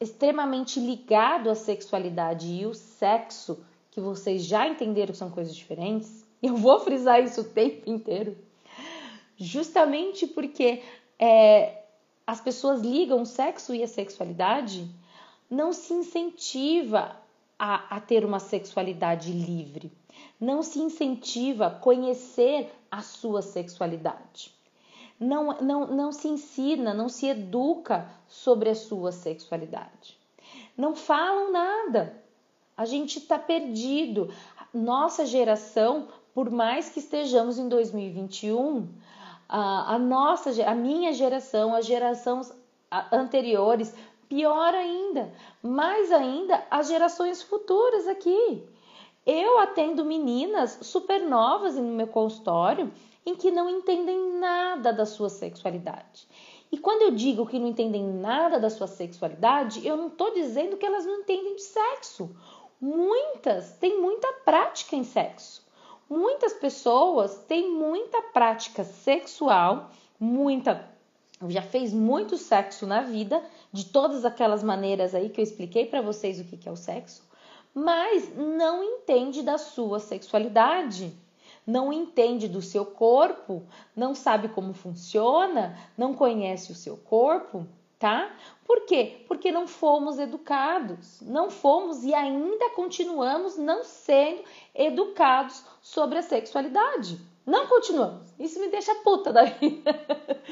extremamente 0.00 0.78
ligado 0.78 1.48
à 1.48 1.54
sexualidade 1.54 2.46
e 2.48 2.66
o 2.66 2.74
sexo, 2.74 3.64
que 3.90 4.00
vocês 4.00 4.44
já 4.44 4.68
entenderam 4.68 5.12
que 5.12 5.18
são 5.18 5.30
coisas 5.30 5.56
diferentes, 5.56 6.24
eu 6.42 6.56
vou 6.56 6.78
frisar 6.80 7.22
isso 7.22 7.40
o 7.40 7.44
tempo 7.44 7.88
inteiro, 7.90 8.36
justamente 9.36 10.26
porque 10.26 10.82
é, 11.18 11.82
as 12.26 12.40
pessoas 12.40 12.80
ligam 12.80 13.22
o 13.22 13.26
sexo 13.26 13.74
e 13.74 13.82
a 13.82 13.88
sexualidade 13.88 14.88
não 15.50 15.72
se 15.72 15.92
incentiva 15.94 17.16
a, 17.58 17.96
a 17.96 18.00
ter 18.00 18.24
uma 18.24 18.38
sexualidade 18.38 19.32
livre, 19.32 19.90
não 20.40 20.62
se 20.62 20.78
incentiva 20.78 21.66
a 21.66 21.70
conhecer 21.70 22.72
a 22.90 23.00
sua 23.02 23.42
sexualidade. 23.42 24.54
Não, 25.18 25.58
não, 25.60 25.86
não 25.86 26.12
se 26.12 26.28
ensina, 26.28 26.92
não 26.92 27.08
se 27.08 27.26
educa 27.26 28.08
sobre 28.28 28.68
a 28.70 28.74
sua 28.74 29.12
sexualidade. 29.12 30.18
Não 30.76 30.94
falam 30.94 31.50
nada. 31.50 32.22
A 32.76 32.84
gente 32.84 33.18
está 33.18 33.38
perdido. 33.38 34.30
Nossa 34.74 35.24
geração, 35.24 36.08
por 36.34 36.50
mais 36.50 36.90
que 36.90 36.98
estejamos 36.98 37.58
em 37.58 37.68
2021, 37.68 38.88
a, 39.48 39.94
a 39.94 39.98
nossa, 39.98 40.50
a 40.68 40.74
minha 40.74 41.12
geração, 41.14 41.74
as 41.74 41.86
gerações 41.86 42.52
anteriores 43.10 43.94
Pior 44.28 44.74
ainda, 44.74 45.32
mais 45.62 46.10
ainda 46.10 46.64
as 46.68 46.88
gerações 46.88 47.42
futuras 47.42 48.08
aqui. 48.08 48.62
Eu 49.26 49.58
atendo 49.58 50.04
meninas 50.04 50.78
super 50.82 51.20
novas 51.20 51.74
no 51.74 51.82
meu 51.82 52.06
consultório 52.06 52.92
em 53.26 53.34
que 53.34 53.50
não 53.50 53.68
entendem 53.68 54.38
nada 54.38 54.92
da 54.92 55.04
sua 55.04 55.28
sexualidade. 55.28 56.28
E 56.70 56.78
quando 56.78 57.02
eu 57.02 57.10
digo 57.10 57.46
que 57.46 57.58
não 57.58 57.66
entendem 57.66 58.04
nada 58.04 58.60
da 58.60 58.70
sua 58.70 58.86
sexualidade, 58.86 59.84
eu 59.84 59.96
não 59.96 60.06
estou 60.06 60.32
dizendo 60.32 60.76
que 60.76 60.86
elas 60.86 61.04
não 61.04 61.20
entendem 61.20 61.56
de 61.56 61.62
sexo. 61.62 62.30
Muitas 62.80 63.72
têm 63.78 64.00
muita 64.00 64.32
prática 64.44 64.94
em 64.94 65.02
sexo. 65.02 65.66
Muitas 66.08 66.52
pessoas 66.52 67.36
têm 67.48 67.72
muita 67.72 68.22
prática 68.22 68.84
sexual, 68.84 69.90
muita 70.20 70.88
já 71.48 71.60
fez 71.60 71.92
muito 71.92 72.38
sexo 72.38 72.86
na 72.86 73.02
vida, 73.02 73.42
de 73.70 73.84
todas 73.86 74.24
aquelas 74.24 74.62
maneiras 74.62 75.14
aí 75.14 75.28
que 75.28 75.40
eu 75.40 75.42
expliquei 75.42 75.84
para 75.84 76.00
vocês 76.00 76.40
o 76.40 76.44
que, 76.44 76.56
que 76.56 76.68
é 76.68 76.72
o 76.72 76.76
sexo, 76.76 77.22
mas 77.76 78.34
não 78.34 78.82
entende 78.82 79.42
da 79.42 79.58
sua 79.58 80.00
sexualidade, 80.00 81.14
não 81.66 81.92
entende 81.92 82.48
do 82.48 82.62
seu 82.62 82.86
corpo, 82.86 83.62
não 83.94 84.14
sabe 84.14 84.48
como 84.48 84.72
funciona, 84.72 85.78
não 85.94 86.14
conhece 86.14 86.72
o 86.72 86.74
seu 86.74 86.96
corpo, 86.96 87.66
tá? 87.98 88.34
Por 88.64 88.86
quê? 88.86 89.26
Porque 89.28 89.52
não 89.52 89.66
fomos 89.66 90.18
educados, 90.18 91.20
não 91.20 91.50
fomos 91.50 92.02
e 92.02 92.14
ainda 92.14 92.70
continuamos 92.70 93.58
não 93.58 93.84
sendo 93.84 94.42
educados 94.74 95.62
sobre 95.82 96.16
a 96.16 96.22
sexualidade. 96.22 97.20
Não 97.44 97.68
continuamos. 97.68 98.26
Isso 98.40 98.58
me 98.58 98.68
deixa 98.68 98.92
puta 98.96 99.32
da 99.32 99.44
vida. 99.44 99.94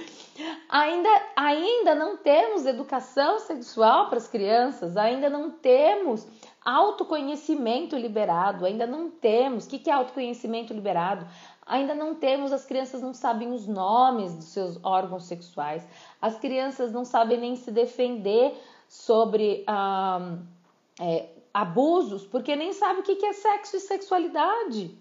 ainda, 0.69 1.09
ainda 1.35 1.95
não 1.95 2.17
temos 2.17 2.67
educação 2.67 3.41
sexual 3.41 4.09
para 4.09 4.19
as 4.19 4.29
crianças, 4.29 4.97
ainda 4.97 5.29
não 5.29 5.51
temos 5.51 6.25
autoconhecimento 6.65 7.97
liberado, 7.97 8.65
ainda 8.65 8.87
não 8.87 9.11
temos. 9.11 9.67
O 9.67 9.69
que 9.69 9.91
é 9.91 9.93
autoconhecimento 9.93 10.73
liberado? 10.73 11.27
Ainda 11.67 11.95
não 11.95 12.15
temos, 12.15 12.53
as 12.53 12.65
crianças 12.65 13.01
não 13.01 13.15
sabem 13.15 13.53
os 13.53 13.67
nomes 13.67 14.35
dos 14.35 14.47
seus 14.47 14.79
órgãos 14.83 15.25
sexuais, 15.25 15.87
as 16.21 16.39
crianças 16.39 16.93
não 16.93 17.05
sabem 17.05 17.39
nem 17.39 17.57
se 17.57 17.71
defender 17.71 18.55
sobre 18.89 19.65
ah, 19.67 20.37
é, 21.01 21.29
abusos, 21.53 22.27
porque 22.27 22.55
nem 22.55 22.73
sabem 22.73 23.01
o 23.01 23.03
que 23.03 23.25
é 23.25 23.33
sexo 23.33 23.77
e 23.77 23.81
sexualidade 23.81 24.97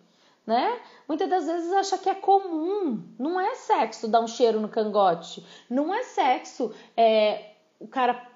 né? 0.46 0.80
Muitas 1.08 1.30
das 1.30 1.46
vezes 1.46 1.72
acha 1.74 1.98
que 1.98 2.10
é 2.10 2.16
comum. 2.16 3.02
Não 3.18 3.40
é 3.40 3.56
sexo 3.56 4.08
dar 4.08 4.20
um 4.20 4.28
cheiro 4.28 4.60
no 4.60 4.68
cangote. 4.68 5.46
Não 5.70 5.94
é 5.94 6.04
sexo 6.04 6.74
é, 6.96 7.52
o 7.80 7.88
cara 7.88 8.30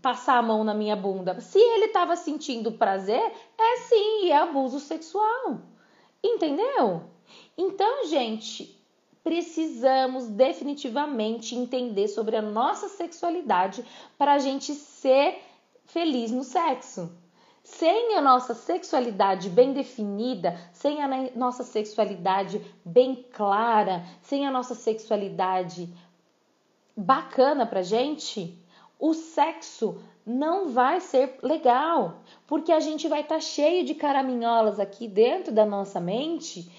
passar 0.00 0.38
a 0.38 0.42
mão 0.42 0.64
na 0.64 0.74
minha 0.74 0.96
bunda. 0.96 1.40
Se 1.40 1.58
ele 1.58 1.86
estava 1.86 2.16
sentindo 2.16 2.72
prazer, 2.72 3.32
é 3.58 3.76
sim, 3.88 4.30
é 4.30 4.36
abuso 4.36 4.80
sexual. 4.80 5.60
Entendeu? 6.22 7.02
Então, 7.56 8.06
gente, 8.06 8.78
precisamos 9.22 10.26
definitivamente 10.26 11.54
entender 11.54 12.08
sobre 12.08 12.36
a 12.36 12.42
nossa 12.42 12.88
sexualidade 12.88 13.84
para 14.16 14.34
a 14.34 14.38
gente 14.38 14.74
ser 14.74 15.42
feliz 15.84 16.30
no 16.30 16.44
sexo. 16.44 17.12
Sem 17.62 18.16
a 18.16 18.22
nossa 18.22 18.54
sexualidade 18.54 19.50
bem 19.50 19.74
definida, 19.74 20.58
sem 20.72 21.02
a 21.02 21.30
nossa 21.36 21.62
sexualidade 21.62 22.64
bem 22.82 23.26
clara, 23.30 24.06
sem 24.22 24.46
a 24.46 24.50
nossa 24.50 24.74
sexualidade 24.74 25.92
bacana 26.96 27.66
pra 27.66 27.82
gente, 27.82 28.58
o 28.98 29.14
sexo 29.14 30.00
não 30.26 30.68
vai 30.68 31.00
ser 31.00 31.38
legal, 31.42 32.20
porque 32.46 32.72
a 32.72 32.80
gente 32.80 33.08
vai 33.08 33.20
estar 33.20 33.36
tá 33.36 33.40
cheio 33.40 33.84
de 33.84 33.94
caraminholas 33.94 34.78
aqui 34.78 35.08
dentro 35.08 35.52
da 35.52 35.64
nossa 35.64 36.00
mente, 36.00 36.70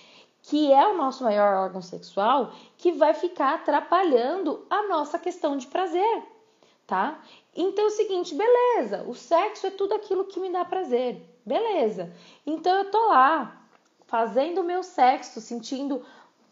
que 0.44 0.72
é 0.72 0.88
o 0.88 0.98
nosso 0.98 1.24
maior 1.24 1.56
órgão 1.56 1.82
sexual, 1.82 2.54
que 2.78 2.92
vai 2.92 3.14
ficar 3.14 3.56
atrapalhando 3.56 4.66
a 4.70 4.88
nossa 4.88 5.18
questão 5.18 5.58
de 5.58 5.68
prazer, 5.68 6.24
tá? 6.86 7.22
Então 7.56 7.86
é 7.86 7.88
o 7.88 7.92
seguinte, 7.92 8.36
beleza, 8.36 9.04
o 9.08 9.16
sexo 9.16 9.68
é 9.68 9.72
tudo 9.72 9.94
aquilo 9.94 10.26
que 10.26 10.40
me 10.40 10.52
dá 10.52 10.64
prazer, 10.64 11.22
beleza. 11.46 12.14
Então 12.46 12.76
eu 12.78 12.92
tô 12.92 13.08
lá 13.08 13.60
fazendo 14.06 14.62
o 14.62 14.64
meu 14.64 14.82
sexo, 14.82 15.40
sentindo, 15.40 16.04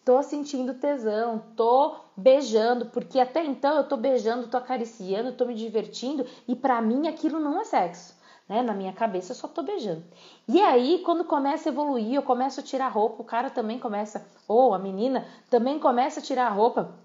tô 0.07 0.23
sentindo 0.23 0.75
tesão, 0.75 1.43
tô 1.53 1.97
beijando, 2.15 2.85
porque 2.85 3.19
até 3.19 3.43
então 3.43 3.75
eu 3.75 3.83
tô 3.83 3.97
beijando, 3.97 4.47
tô 4.47 4.55
acariciando, 4.55 5.33
tô 5.33 5.45
me 5.45 5.53
divertindo 5.53 6.25
e 6.47 6.55
para 6.55 6.81
mim 6.81 7.09
aquilo 7.09 7.41
não 7.41 7.59
é 7.59 7.65
sexo. 7.65 8.15
Né? 8.47 8.61
Na 8.61 8.73
minha 8.73 8.93
cabeça 8.93 9.33
eu 9.33 9.35
só 9.35 9.49
tô 9.49 9.61
beijando. 9.61 10.05
E 10.47 10.61
aí, 10.61 11.01
quando 11.03 11.25
começa 11.25 11.67
a 11.67 11.73
evoluir, 11.73 12.13
eu 12.13 12.23
começo 12.23 12.61
a 12.61 12.63
tirar 12.63 12.85
a 12.85 12.89
roupa, 12.89 13.21
o 13.21 13.25
cara 13.25 13.49
também 13.49 13.77
começa, 13.79 14.25
ou 14.47 14.73
a 14.73 14.79
menina 14.79 15.27
também 15.49 15.77
começa 15.77 16.21
a 16.21 16.23
tirar 16.23 16.47
a 16.47 16.51
roupa. 16.51 16.95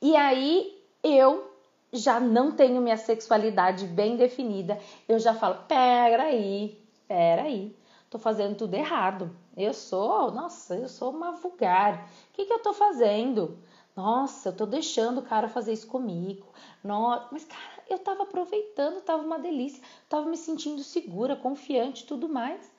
E 0.00 0.14
aí 0.14 0.72
eu 1.02 1.50
já 1.92 2.20
não 2.20 2.52
tenho 2.52 2.80
minha 2.80 2.96
sexualidade 2.96 3.86
bem 3.86 4.16
definida, 4.16 4.78
eu 5.08 5.18
já 5.18 5.34
falo: 5.34 5.56
peraí, 5.66 6.80
peraí, 7.08 7.74
tô 8.14 8.18
fazendo 8.20 8.56
tudo 8.56 8.74
errado. 8.74 9.36
Eu 9.56 9.74
sou, 9.74 10.30
nossa, 10.30 10.76
eu 10.76 10.88
sou 10.88 11.10
uma 11.10 11.32
vulgar. 11.32 12.08
O 12.30 12.32
que, 12.32 12.44
que 12.44 12.52
eu 12.52 12.60
tô 12.60 12.72
fazendo? 12.72 13.58
Nossa, 13.96 14.50
eu 14.50 14.52
tô 14.56 14.64
deixando 14.66 15.18
o 15.18 15.22
cara 15.22 15.48
fazer 15.48 15.72
isso 15.72 15.88
comigo. 15.88 16.46
Nossa, 16.82 17.26
mas, 17.32 17.44
cara, 17.44 17.82
eu 17.90 17.98
tava 17.98 18.22
aproveitando, 18.22 19.02
tava 19.02 19.24
uma 19.24 19.36
delícia, 19.36 19.82
tava 20.08 20.26
me 20.28 20.36
sentindo 20.36 20.80
segura, 20.84 21.34
confiante 21.34 22.06
tudo 22.06 22.28
mais. 22.28 22.72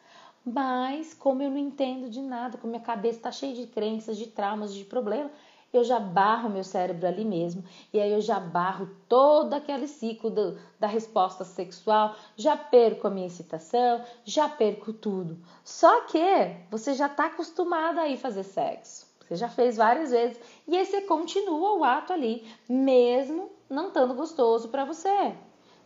Mas, 0.45 1.13
como 1.13 1.43
eu 1.43 1.49
não 1.49 1.57
entendo 1.57 2.09
de 2.09 2.21
nada, 2.21 2.57
como 2.57 2.71
minha 2.71 2.81
cabeça 2.81 3.19
tá 3.19 3.31
cheia 3.31 3.53
de 3.53 3.67
crenças, 3.67 4.17
de 4.17 4.27
traumas, 4.27 4.73
de 4.73 4.85
problemas, 4.85 5.33
eu 5.73 5.83
já 5.83 5.99
barro 5.99 6.49
meu 6.49 6.63
cérebro 6.63 7.07
ali 7.07 7.25
mesmo, 7.25 7.63
e 7.91 7.99
aí 7.99 8.11
eu 8.11 8.21
já 8.21 8.39
barro 8.39 8.89
todo 9.09 9.53
aquele 9.53 9.87
ciclo 9.87 10.29
do, 10.29 10.57
da 10.79 10.87
resposta 10.87 11.43
sexual, 11.43 12.15
já 12.35 12.55
perco 12.55 13.07
a 13.07 13.09
minha 13.09 13.27
excitação, 13.27 14.01
já 14.23 14.47
perco 14.47 14.93
tudo. 14.93 15.37
Só 15.63 16.01
que 16.01 16.55
você 16.71 16.93
já 16.93 17.07
está 17.07 17.25
acostumada 17.25 18.01
a 18.01 18.07
ir 18.07 18.17
fazer 18.17 18.43
sexo, 18.43 19.07
você 19.27 19.35
já 19.35 19.49
fez 19.49 19.77
várias 19.77 20.11
vezes, 20.11 20.39
e 20.67 20.77
aí 20.77 20.85
você 20.85 21.01
continua 21.01 21.73
o 21.73 21.83
ato 21.83 22.13
ali, 22.13 22.47
mesmo 22.69 23.51
não 23.69 23.87
estando 23.87 24.13
gostoso 24.13 24.69
para 24.69 24.85
você, 24.85 25.33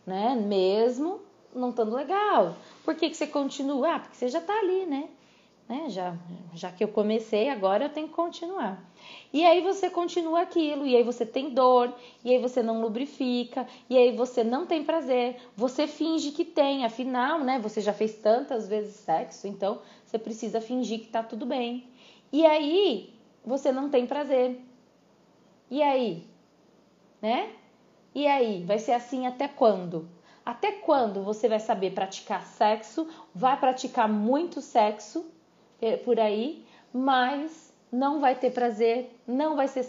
né? 0.06 0.34
Mesmo 0.34 1.20
não 1.54 1.70
estando 1.70 1.94
legal. 1.94 2.54
Por 2.84 2.94
que, 2.94 3.10
que 3.10 3.16
você 3.16 3.26
continua? 3.26 3.94
Ah, 3.94 3.98
porque 4.00 4.16
você 4.16 4.28
já 4.28 4.38
está 4.38 4.56
ali, 4.58 4.86
né? 4.86 5.08
Né? 5.70 5.88
Já, 5.88 6.16
já 6.52 6.72
que 6.72 6.82
eu 6.82 6.88
comecei, 6.88 7.48
agora 7.48 7.84
eu 7.84 7.88
tenho 7.88 8.08
que 8.08 8.14
continuar. 8.14 8.84
E 9.32 9.46
aí 9.46 9.60
você 9.60 9.88
continua 9.88 10.40
aquilo, 10.40 10.84
e 10.84 10.96
aí 10.96 11.04
você 11.04 11.24
tem 11.24 11.50
dor, 11.50 11.94
e 12.24 12.32
aí 12.32 12.40
você 12.40 12.60
não 12.60 12.80
lubrifica, 12.80 13.64
e 13.88 13.96
aí 13.96 14.10
você 14.16 14.42
não 14.42 14.66
tem 14.66 14.82
prazer, 14.82 15.36
você 15.56 15.86
finge 15.86 16.32
que 16.32 16.44
tem, 16.44 16.84
afinal, 16.84 17.38
né? 17.38 17.60
Você 17.60 17.80
já 17.80 17.92
fez 17.92 18.16
tantas 18.16 18.66
vezes 18.66 18.96
sexo, 18.96 19.46
então 19.46 19.80
você 20.04 20.18
precisa 20.18 20.60
fingir 20.60 21.02
que 21.02 21.06
tá 21.06 21.22
tudo 21.22 21.46
bem. 21.46 21.86
E 22.32 22.44
aí 22.44 23.14
você 23.46 23.70
não 23.70 23.88
tem 23.88 24.06
prazer. 24.06 24.60
E 25.70 25.80
aí? 25.80 26.26
Né? 27.22 27.52
E 28.12 28.26
aí? 28.26 28.64
Vai 28.64 28.80
ser 28.80 28.92
assim 28.92 29.24
até 29.24 29.46
quando? 29.46 30.08
Até 30.44 30.72
quando 30.72 31.22
você 31.22 31.48
vai 31.48 31.60
saber 31.60 31.92
praticar 31.92 32.44
sexo, 32.44 33.06
vai 33.32 33.56
praticar 33.56 34.08
muito 34.08 34.60
sexo 34.60 35.30
por 36.04 36.20
aí, 36.20 36.64
mas 36.92 37.72
não 37.90 38.20
vai 38.20 38.34
ter 38.34 38.50
prazer, 38.50 39.18
não 39.26 39.56
vai 39.56 39.68
ser 39.68 39.84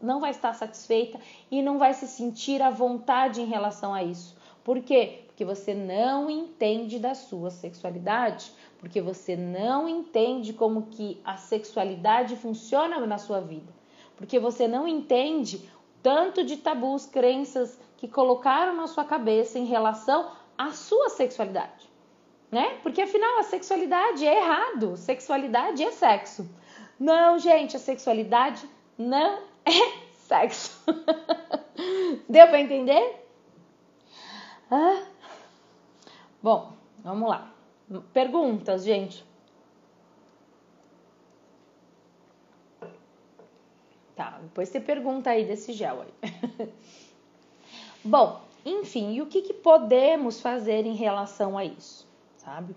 não 0.00 0.20
vai 0.20 0.30
estar 0.30 0.52
satisfeita 0.54 1.18
e 1.50 1.60
não 1.60 1.78
vai 1.78 1.92
se 1.92 2.06
sentir 2.06 2.62
à 2.62 2.70
vontade 2.70 3.40
em 3.40 3.46
relação 3.46 3.92
a 3.92 4.02
isso. 4.02 4.36
Por 4.62 4.80
quê? 4.80 5.24
Porque 5.26 5.44
você 5.44 5.74
não 5.74 6.30
entende 6.30 6.98
da 6.98 7.14
sua 7.14 7.50
sexualidade, 7.50 8.52
porque 8.78 9.00
você 9.00 9.34
não 9.34 9.88
entende 9.88 10.52
como 10.52 10.86
que 10.86 11.20
a 11.24 11.36
sexualidade 11.36 12.36
funciona 12.36 13.04
na 13.06 13.18
sua 13.18 13.40
vida, 13.40 13.72
porque 14.16 14.38
você 14.38 14.68
não 14.68 14.86
entende 14.86 15.68
tanto 16.00 16.44
de 16.44 16.58
tabus, 16.58 17.06
crenças 17.06 17.78
que 17.96 18.06
colocaram 18.06 18.76
na 18.76 18.86
sua 18.86 19.04
cabeça 19.04 19.58
em 19.58 19.64
relação 19.64 20.30
à 20.56 20.70
sua 20.70 21.08
sexualidade 21.08 21.87
né? 22.50 22.78
Porque 22.82 23.02
afinal 23.02 23.38
a 23.38 23.42
sexualidade 23.42 24.26
é 24.26 24.38
errado, 24.38 24.96
sexualidade 24.96 25.82
é 25.82 25.90
sexo. 25.90 26.48
Não, 26.98 27.38
gente, 27.38 27.76
a 27.76 27.80
sexualidade 27.80 28.68
não 28.96 29.42
é 29.64 29.70
sexo. 30.16 30.82
Deu 32.28 32.46
para 32.48 32.60
entender? 32.60 33.24
Ah. 34.70 35.02
Bom, 36.42 36.72
vamos 36.98 37.28
lá. 37.28 37.52
Perguntas, 38.12 38.84
gente. 38.84 39.24
Tá, 44.18 44.38
depois 44.42 44.68
você 44.68 44.80
pergunta 44.80 45.30
aí 45.30 45.44
desse 45.44 45.72
gel 45.72 46.02
aí. 46.02 46.68
Bom, 48.04 48.40
enfim, 48.64 49.12
e 49.12 49.22
o 49.22 49.26
que, 49.26 49.42
que 49.42 49.54
podemos 49.54 50.40
fazer 50.40 50.84
em 50.84 50.94
relação 50.94 51.56
a 51.56 51.64
isso? 51.64 52.07
Sabe? 52.48 52.74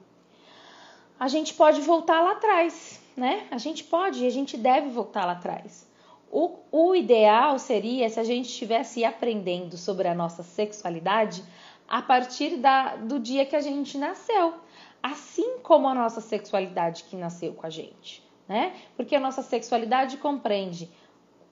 A 1.18 1.28
gente 1.28 1.54
pode 1.54 1.82
voltar 1.82 2.22
lá 2.22 2.32
atrás, 2.34 3.02
né? 3.16 3.48
A 3.50 3.58
gente 3.58 3.84
pode 3.84 4.24
e 4.24 4.28
a 4.28 4.30
gente 4.30 4.58
deve 4.58 4.90
voltar 4.90 5.26
lá 5.26 5.34
atrás. 5.34 5.88
O, 6.30 6.60
o 6.72 6.96
ideal 6.96 7.58
seria 7.58 8.10
se 8.10 8.20
a 8.20 8.24
gente 8.24 8.48
estivesse 8.48 9.06
aprendendo 9.06 9.78
sobre 9.78 10.08
a 10.08 10.16
nossa 10.16 10.44
sexualidade 10.44 11.44
a 11.88 12.02
partir 12.02 12.58
da, 12.58 12.96
do 12.96 13.20
dia 13.20 13.46
que 13.46 13.56
a 13.56 13.62
gente 13.62 13.98
nasceu, 13.98 14.56
assim 15.02 15.60
como 15.60 15.88
a 15.88 15.94
nossa 15.94 16.22
sexualidade 16.22 17.04
que 17.06 17.16
nasceu 17.16 17.54
com 17.54 17.66
a 17.66 17.70
gente, 17.70 18.24
né? 18.48 18.74
Porque 18.96 19.16
a 19.16 19.20
nossa 19.20 19.42
sexualidade 19.42 20.18
compreende 20.18 20.90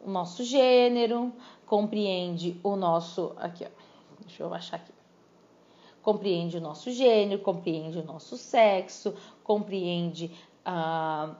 o 0.03 0.09
nosso 0.09 0.43
gênero, 0.43 1.31
compreende 1.65 2.59
o 2.63 2.75
nosso. 2.75 3.33
Aqui, 3.37 3.65
ó. 3.65 3.69
Deixa 4.25 4.43
eu 4.43 4.53
achar 4.53 4.77
aqui 4.77 4.98
Compreende 6.01 6.57
o 6.57 6.61
nosso 6.61 6.91
gênero, 6.91 7.41
compreende 7.41 7.99
o 7.99 8.05
nosso 8.05 8.37
sexo, 8.37 9.13
compreende 9.43 10.31
a. 10.65 11.35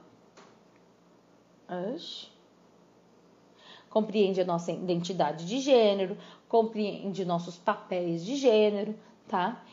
Compreende 3.88 4.40
a 4.40 4.44
nossa 4.44 4.70
identidade 4.72 5.46
de 5.46 5.60
gênero, 5.60 6.16
compreende 6.48 7.24
nossos 7.24 7.56
papéis 7.56 8.24
de 8.24 8.36
gênero, 8.36 8.94
tá? 9.28 9.64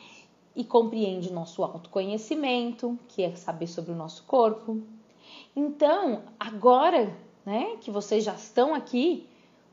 E 0.54 0.64
compreende 0.64 1.32
nosso 1.32 1.62
autoconhecimento, 1.62 2.98
que 3.08 3.22
é 3.22 3.34
saber 3.36 3.66
sobre 3.66 3.92
o 3.92 3.96
nosso 3.96 4.24
corpo. 4.24 4.80
Então, 5.54 6.22
agora, 6.38 7.16
né, 7.44 7.76
que 7.80 7.90
vocês 7.90 8.24
já 8.24 8.34
estão 8.34 8.74
aqui 8.74 9.28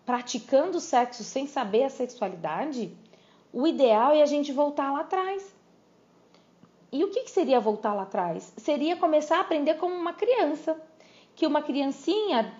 praticando 0.05 0.79
sexo 0.79 1.23
sem 1.23 1.47
saber 1.47 1.83
a 1.83 1.89
sexualidade, 1.89 2.95
o 3.55 3.65
ideal 3.65 4.11
é 4.11 4.21
a 4.21 4.25
gente 4.25 4.51
voltar 4.51 4.91
lá 4.91 4.99
atrás. 4.99 5.55
E 6.91 7.05
o 7.05 7.09
que, 7.09 7.25
seria 7.29 7.57
voltar 7.57 7.93
lá 7.93 8.03
atrás? 8.03 8.53
Seria 8.57 8.97
começar 8.97 9.37
a 9.37 9.41
aprender 9.41 9.75
como 9.75 9.95
uma 9.95 10.11
criança. 10.11 10.77
Que 11.33 11.47
uma 11.47 11.61
criancinha, 11.61 12.53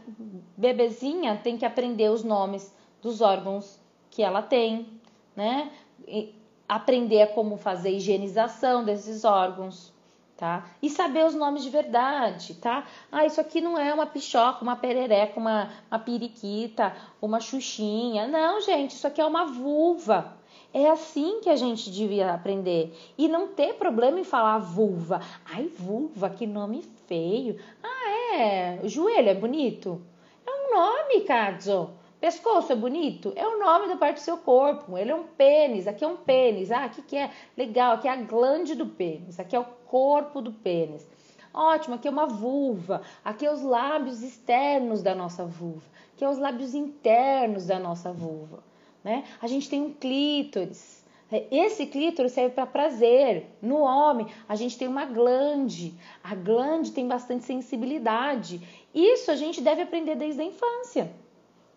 bebezinha, 0.56 1.38
tem 1.44 1.58
que 1.58 1.66
aprender 1.66 2.10
os 2.10 2.24
nomes 2.24 2.74
dos 3.02 3.20
órgãos 3.20 3.78
que 4.10 4.24
ela 4.24 4.42
tem, 4.42 4.88
né? 5.36 5.70
E 6.08 6.34
aprender 6.68 7.34
como 7.34 7.58
fazer 7.58 7.92
higienização 7.92 8.86
desses 8.86 9.26
órgãos, 9.26 9.94
tá? 10.38 10.66
E 10.82 10.90
saber 10.90 11.26
os 11.26 11.36
nomes 11.36 11.62
de 11.62 11.70
verdade, 11.70 12.54
tá? 12.56 12.86
Ah, 13.12 13.26
isso 13.26 13.42
aqui 13.42 13.60
não 13.60 13.78
é 13.78 13.94
uma 13.94 14.06
pichoca, 14.06 14.64
uma 14.64 14.78
perereca, 14.78 15.38
uma, 15.38 15.70
uma 15.92 16.00
periquita, 16.00 16.96
uma 17.22 17.42
xuxinha. 17.42 18.28
Não, 18.28 18.62
gente, 18.62 18.92
isso 18.92 19.06
aqui 19.06 19.20
é 19.20 19.26
uma 19.26 19.46
vulva. 19.46 20.38
É 20.78 20.90
assim 20.90 21.40
que 21.40 21.50
a 21.50 21.56
gente 21.56 21.90
devia 21.90 22.34
aprender. 22.34 22.94
E 23.18 23.30
não 23.30 23.48
ter 23.48 23.76
problema 23.76 24.20
em 24.20 24.26
falar 24.26 24.58
vulva. 24.58 25.22
Ai, 25.46 25.68
vulva, 25.68 26.30
que 26.30 26.46
nome 26.46 26.84
feio. 27.08 27.58
Ah, 27.82 28.36
é? 28.36 28.80
O 28.84 28.90
joelho 28.90 29.30
é 29.30 29.34
bonito? 29.34 30.02
É 30.46 30.52
um 30.52 30.76
nome, 30.76 31.22
Cadzo. 31.22 31.92
Pescoço 32.20 32.74
é 32.74 32.76
bonito? 32.76 33.32
É 33.38 33.48
o 33.48 33.58
nome 33.58 33.88
da 33.88 33.96
parte 33.96 34.16
do 34.16 34.20
seu 34.20 34.36
corpo. 34.36 34.98
Ele 34.98 35.12
é 35.12 35.16
um 35.16 35.24
pênis. 35.24 35.88
Aqui 35.88 36.04
é 36.04 36.08
um 36.10 36.18
pênis. 36.18 36.70
Ah, 36.70 36.84
aqui 36.84 37.02
que 37.04 37.16
é 37.16 37.32
legal. 37.56 37.94
Aqui 37.94 38.10
é 38.10 38.12
a 38.12 38.18
glande 38.18 38.76
do 38.76 38.86
pênis. 38.86 39.40
Aqui 39.40 39.56
é 39.56 39.60
o 39.62 39.66
corpo 39.88 40.42
do 40.42 40.52
pênis. 40.52 41.10
Ótimo, 41.54 41.96
aqui 41.96 42.10
é 42.10 42.12
uma 42.12 42.28
vulva. 42.28 43.02
Aqui 43.24 43.46
é 43.46 43.50
os 43.50 43.62
lábios 43.62 44.22
externos 44.22 45.02
da 45.02 45.16
nossa 45.16 45.46
vulva. 45.46 45.88
Aqui 46.14 46.26
é 46.26 46.30
os 46.30 46.38
lábios 46.38 46.76
internos 46.76 47.66
da 47.66 47.80
nossa 47.80 48.12
vulva 48.12 48.62
né? 49.06 49.24
A 49.40 49.46
gente 49.46 49.70
tem 49.70 49.84
um 49.84 49.94
clítoris. 49.94 51.06
Esse 51.52 51.86
clítoris 51.86 52.32
serve 52.32 52.56
para 52.56 52.66
prazer. 52.66 53.46
No 53.62 53.82
homem, 53.82 54.28
a 54.50 54.56
gente 54.56 54.78
tem 54.80 54.88
uma 54.88 55.06
glande. 55.06 55.94
A 56.24 56.34
glande 56.34 56.92
tem 56.92 57.08
bastante 57.08 57.46
sensibilidade. 57.46 58.60
Isso 58.94 59.30
a 59.30 59.36
gente 59.36 59.62
deve 59.62 59.84
aprender 59.84 60.16
desde 60.16 60.42
a 60.42 60.44
infância, 60.44 61.14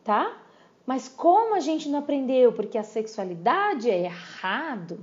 tá? 0.02 0.38
Mas 0.86 1.06
como 1.06 1.54
a 1.54 1.60
gente 1.60 1.88
não 1.90 1.98
aprendeu 1.98 2.50
porque 2.50 2.78
a 2.78 2.82
sexualidade 2.82 3.90
é 3.90 4.04
errado, 4.04 4.98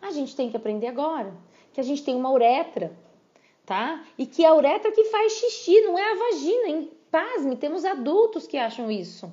a 0.00 0.10
gente 0.10 0.34
tem 0.34 0.50
que 0.50 0.56
aprender 0.56 0.86
agora. 0.86 1.34
Que 1.74 1.80
a 1.80 1.84
gente 1.84 2.02
tem 2.02 2.14
uma 2.14 2.30
uretra, 2.30 2.96
tá? 3.66 4.02
E 4.16 4.24
que 4.24 4.42
a 4.42 4.54
uretra 4.54 4.90
que 4.90 5.04
faz 5.06 5.34
xixi, 5.34 5.82
não 5.82 5.98
é 5.98 6.12
a 6.12 6.14
vagina. 6.14 6.68
Em 6.68 6.90
pasme, 7.10 7.56
temos 7.56 7.84
adultos 7.84 8.46
que 8.46 8.56
acham 8.56 8.90
isso. 8.90 9.30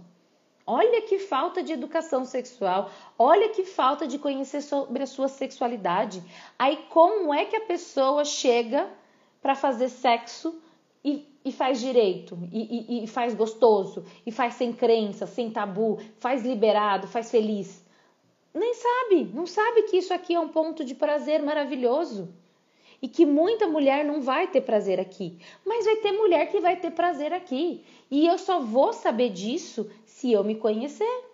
Olha 0.66 1.02
que 1.02 1.20
falta 1.20 1.64
de 1.64 1.74
educação 1.74 2.24
sexual, 2.24 2.92
olha 3.18 3.50
que 3.50 3.64
falta 3.64 4.08
de 4.08 4.20
conhecer 4.20 4.62
sobre 4.62 5.04
a 5.04 5.08
sua 5.08 5.28
sexualidade. 5.28 6.24
Aí, 6.58 6.78
como 6.90 7.34
é 7.34 7.46
que 7.46 7.56
a 7.56 7.62
pessoa 7.62 8.24
chega 8.24 8.90
para 9.42 9.56
fazer 9.56 9.90
sexo 9.90 10.62
e, 11.04 11.28
e 11.44 11.52
faz 11.52 11.80
direito, 11.80 12.38
e, 12.52 13.00
e, 13.00 13.04
e 13.04 13.08
faz 13.08 13.34
gostoso, 13.34 14.06
e 14.26 14.32
faz 14.32 14.54
sem 14.54 14.72
crença, 14.72 15.26
sem 15.26 15.50
tabu, 15.50 16.00
faz 16.20 16.44
liberado, 16.46 17.08
faz 17.08 17.32
feliz? 17.32 17.84
Nem 18.54 18.74
sabe, 18.74 19.32
não 19.34 19.48
sabe 19.48 19.84
que 19.84 19.98
isso 19.98 20.14
aqui 20.14 20.36
é 20.36 20.40
um 20.40 20.50
ponto 20.50 20.84
de 20.84 20.94
prazer 20.94 21.42
maravilhoso 21.42 22.34
e 23.02 23.08
que 23.08 23.26
muita 23.26 23.68
mulher 23.68 24.06
não 24.06 24.22
vai 24.22 24.48
ter 24.48 24.62
prazer 24.62 25.00
aqui, 25.00 25.40
mas 25.66 25.86
vai 25.86 25.96
ter 25.98 26.12
mulher 26.12 26.52
que 26.52 26.60
vai 26.60 26.76
ter 26.76 26.92
prazer 26.92 27.34
aqui. 27.34 27.84
E 28.10 28.28
eu 28.28 28.38
só 28.38 28.60
vou 28.60 28.94
saber 28.94 29.30
disso 29.30 29.90
se 30.06 30.32
eu 30.32 30.44
me 30.44 30.56
conhecer. 30.56 31.26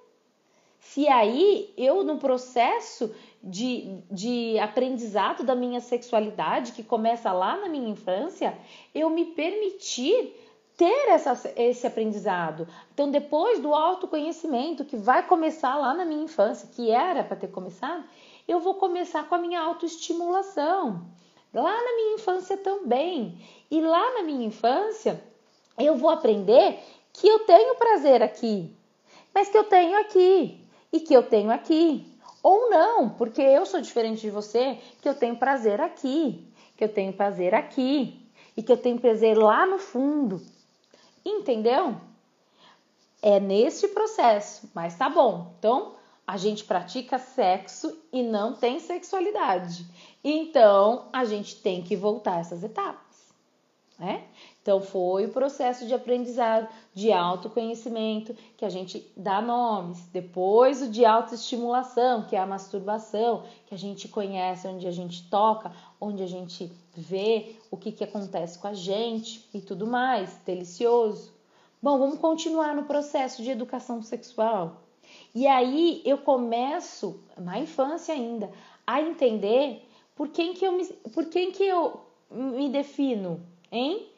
Se 0.79 1.07
aí 1.07 1.73
eu, 1.75 2.03
no 2.03 2.17
processo 2.17 3.13
de, 3.43 3.99
de 4.09 4.57
aprendizado 4.59 5.43
da 5.43 5.53
minha 5.53 5.81
sexualidade, 5.81 6.71
que 6.71 6.83
começa 6.83 7.31
lá 7.31 7.57
na 7.57 7.67
minha 7.67 7.89
infância, 7.89 8.57
eu 8.95 9.09
me 9.09 9.25
permitir 9.25 10.33
ter 10.77 11.09
essa, 11.09 11.51
esse 11.55 11.85
aprendizado. 11.85 12.67
Então, 12.93 13.09
depois 13.09 13.59
do 13.59 13.73
autoconhecimento, 13.73 14.85
que 14.85 14.95
vai 14.95 15.27
começar 15.27 15.75
lá 15.75 15.93
na 15.93 16.05
minha 16.05 16.23
infância, 16.23 16.69
que 16.71 16.91
era 16.91 17.23
para 17.23 17.35
ter 17.35 17.47
começado, 17.47 18.03
eu 18.47 18.59
vou 18.59 18.75
começar 18.75 19.27
com 19.27 19.35
a 19.35 19.39
minha 19.39 19.59
autoestimulação. 19.59 21.05
Lá 21.57 21.75
na 21.83 21.95
minha 21.95 22.13
infância 22.13 22.55
também. 22.55 23.41
E 23.71 23.81
lá 23.81 24.13
na 24.13 24.21
minha 24.21 24.45
infância, 24.45 25.19
eu 25.75 25.95
vou 25.95 26.11
aprender 26.11 26.77
que 27.11 27.27
eu 27.27 27.39
tenho 27.39 27.73
prazer 27.75 28.21
aqui, 28.21 28.71
mas 29.33 29.49
que 29.49 29.57
eu 29.57 29.63
tenho 29.63 29.99
aqui 29.99 30.63
e 30.93 30.99
que 30.99 31.15
eu 31.15 31.23
tenho 31.23 31.49
aqui. 31.49 32.13
Ou 32.43 32.69
não, 32.69 33.09
porque 33.09 33.41
eu 33.41 33.65
sou 33.65 33.81
diferente 33.81 34.21
de 34.21 34.29
você, 34.29 34.77
que 35.01 35.09
eu 35.09 35.15
tenho 35.15 35.35
prazer 35.35 35.81
aqui, 35.81 36.47
que 36.77 36.83
eu 36.83 36.89
tenho 36.89 37.11
prazer 37.11 37.55
aqui 37.55 38.21
e 38.55 38.61
que 38.61 38.71
eu 38.71 38.77
tenho 38.77 38.99
prazer 38.99 39.35
lá 39.35 39.65
no 39.65 39.79
fundo. 39.79 40.39
Entendeu? 41.25 41.97
É 43.19 43.39
neste 43.39 43.87
processo, 43.87 44.69
mas 44.75 44.95
tá 44.95 45.09
bom. 45.09 45.55
Então, 45.57 45.95
a 46.27 46.37
gente 46.37 46.65
pratica 46.65 47.17
sexo 47.17 47.97
e 48.13 48.21
não 48.21 48.53
tem 48.53 48.79
sexualidade. 48.79 49.85
Então, 50.29 51.05
a 51.13 51.23
gente 51.23 51.55
tem 51.55 51.81
que 51.81 51.95
voltar 51.95 52.41
essas 52.41 52.61
etapas, 52.61 53.33
né? 53.97 54.25
Então, 54.61 54.81
foi 54.81 55.25
o 55.25 55.31
processo 55.31 55.87
de 55.87 55.93
aprendizado, 55.93 56.67
de 56.93 57.13
autoconhecimento, 57.13 58.35
que 58.57 58.65
a 58.65 58.69
gente 58.69 59.09
dá 59.15 59.39
nomes. 59.39 60.05
Depois, 60.07 60.81
o 60.81 60.89
de 60.89 61.05
autoestimulação, 61.05 62.23
que 62.23 62.35
é 62.35 62.39
a 62.39 62.45
masturbação, 62.45 63.45
que 63.67 63.73
a 63.73 63.77
gente 63.77 64.09
conhece, 64.09 64.67
onde 64.67 64.85
a 64.85 64.91
gente 64.91 65.29
toca, 65.29 65.71
onde 65.97 66.21
a 66.21 66.27
gente 66.27 66.69
vê 66.93 67.55
o 67.71 67.77
que, 67.77 67.93
que 67.93 68.03
acontece 68.03 68.59
com 68.59 68.67
a 68.67 68.73
gente 68.73 69.47
e 69.53 69.61
tudo 69.61 69.87
mais. 69.87 70.37
Delicioso. 70.45 71.33
Bom, 71.81 71.97
vamos 71.97 72.19
continuar 72.19 72.75
no 72.75 72.83
processo 72.83 73.41
de 73.41 73.51
educação 73.51 74.01
sexual. 74.01 74.81
E 75.33 75.47
aí 75.47 76.01
eu 76.03 76.17
começo, 76.17 77.23
na 77.37 77.57
infância 77.57 78.13
ainda, 78.13 78.51
a 78.85 79.01
entender 79.01 79.86
por 80.17 80.27
quem 80.29 80.53
que 80.53 80.65
eu 80.65 80.73
me, 80.73 80.85
por 81.13 81.25
quem 81.25 81.51
que 81.51 81.63
eu 81.63 82.01
me 82.29 82.67
defino, 82.67 83.39
hein? 83.71 84.09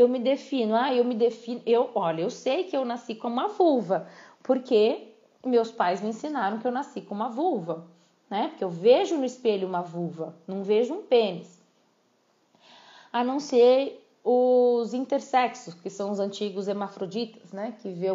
eu 0.00 0.08
me 0.08 0.20
defino, 0.20 0.76
ah, 0.76 0.94
eu 0.94 1.04
me 1.04 1.14
defino, 1.16 1.60
eu, 1.66 1.90
olha, 1.92 2.22
eu 2.22 2.30
sei 2.30 2.62
que 2.62 2.76
eu 2.76 2.84
nasci 2.84 3.16
com 3.16 3.26
uma 3.26 3.48
vulva, 3.48 4.06
porque 4.44 5.08
meus 5.44 5.72
pais 5.72 6.00
me 6.00 6.10
ensinaram 6.10 6.58
que 6.58 6.66
eu 6.66 6.70
nasci 6.70 7.00
com 7.00 7.16
uma 7.16 7.28
vulva, 7.28 7.84
né? 8.30 8.46
Porque 8.48 8.62
eu 8.62 8.70
vejo 8.70 9.16
no 9.16 9.24
espelho 9.24 9.66
uma 9.66 9.82
vulva, 9.82 10.36
não 10.46 10.62
vejo 10.62 10.94
um 10.94 11.02
pênis. 11.02 11.60
A 13.12 13.24
não 13.24 13.40
ser 13.40 14.06
os 14.22 14.94
intersexos, 14.94 15.74
que 15.74 15.90
são 15.90 16.12
os 16.12 16.20
antigos 16.20 16.68
hermafroditas, 16.68 17.50
né? 17.50 17.74
Que 17.82 17.88
vê 17.90 18.08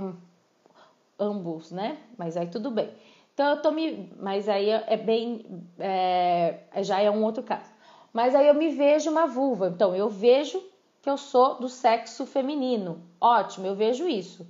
ambos, 1.19 1.69
né? 1.71 1.97
Mas 2.17 2.37
aí 2.37 2.47
tudo 2.47 2.71
bem. 2.71 2.93
Então 3.33 3.49
eu 3.49 3.61
tô 3.61 3.71
me. 3.71 4.11
Mas 4.19 4.47
aí 4.47 4.69
é 4.69 4.97
bem. 4.97 5.45
É, 5.79 6.59
já 6.81 7.01
é 7.01 7.09
um 7.09 7.23
outro 7.23 7.43
caso. 7.43 7.71
Mas 8.11 8.35
aí 8.35 8.47
eu 8.47 8.53
me 8.53 8.69
vejo 8.69 9.09
uma 9.09 9.25
vulva. 9.25 9.69
Então 9.69 9.95
eu 9.95 10.09
vejo 10.09 10.61
que 11.01 11.09
eu 11.09 11.17
sou 11.17 11.55
do 11.55 11.67
sexo 11.67 12.25
feminino. 12.25 13.03
Ótimo, 13.19 13.67
eu 13.67 13.75
vejo 13.75 14.07
isso. 14.07 14.47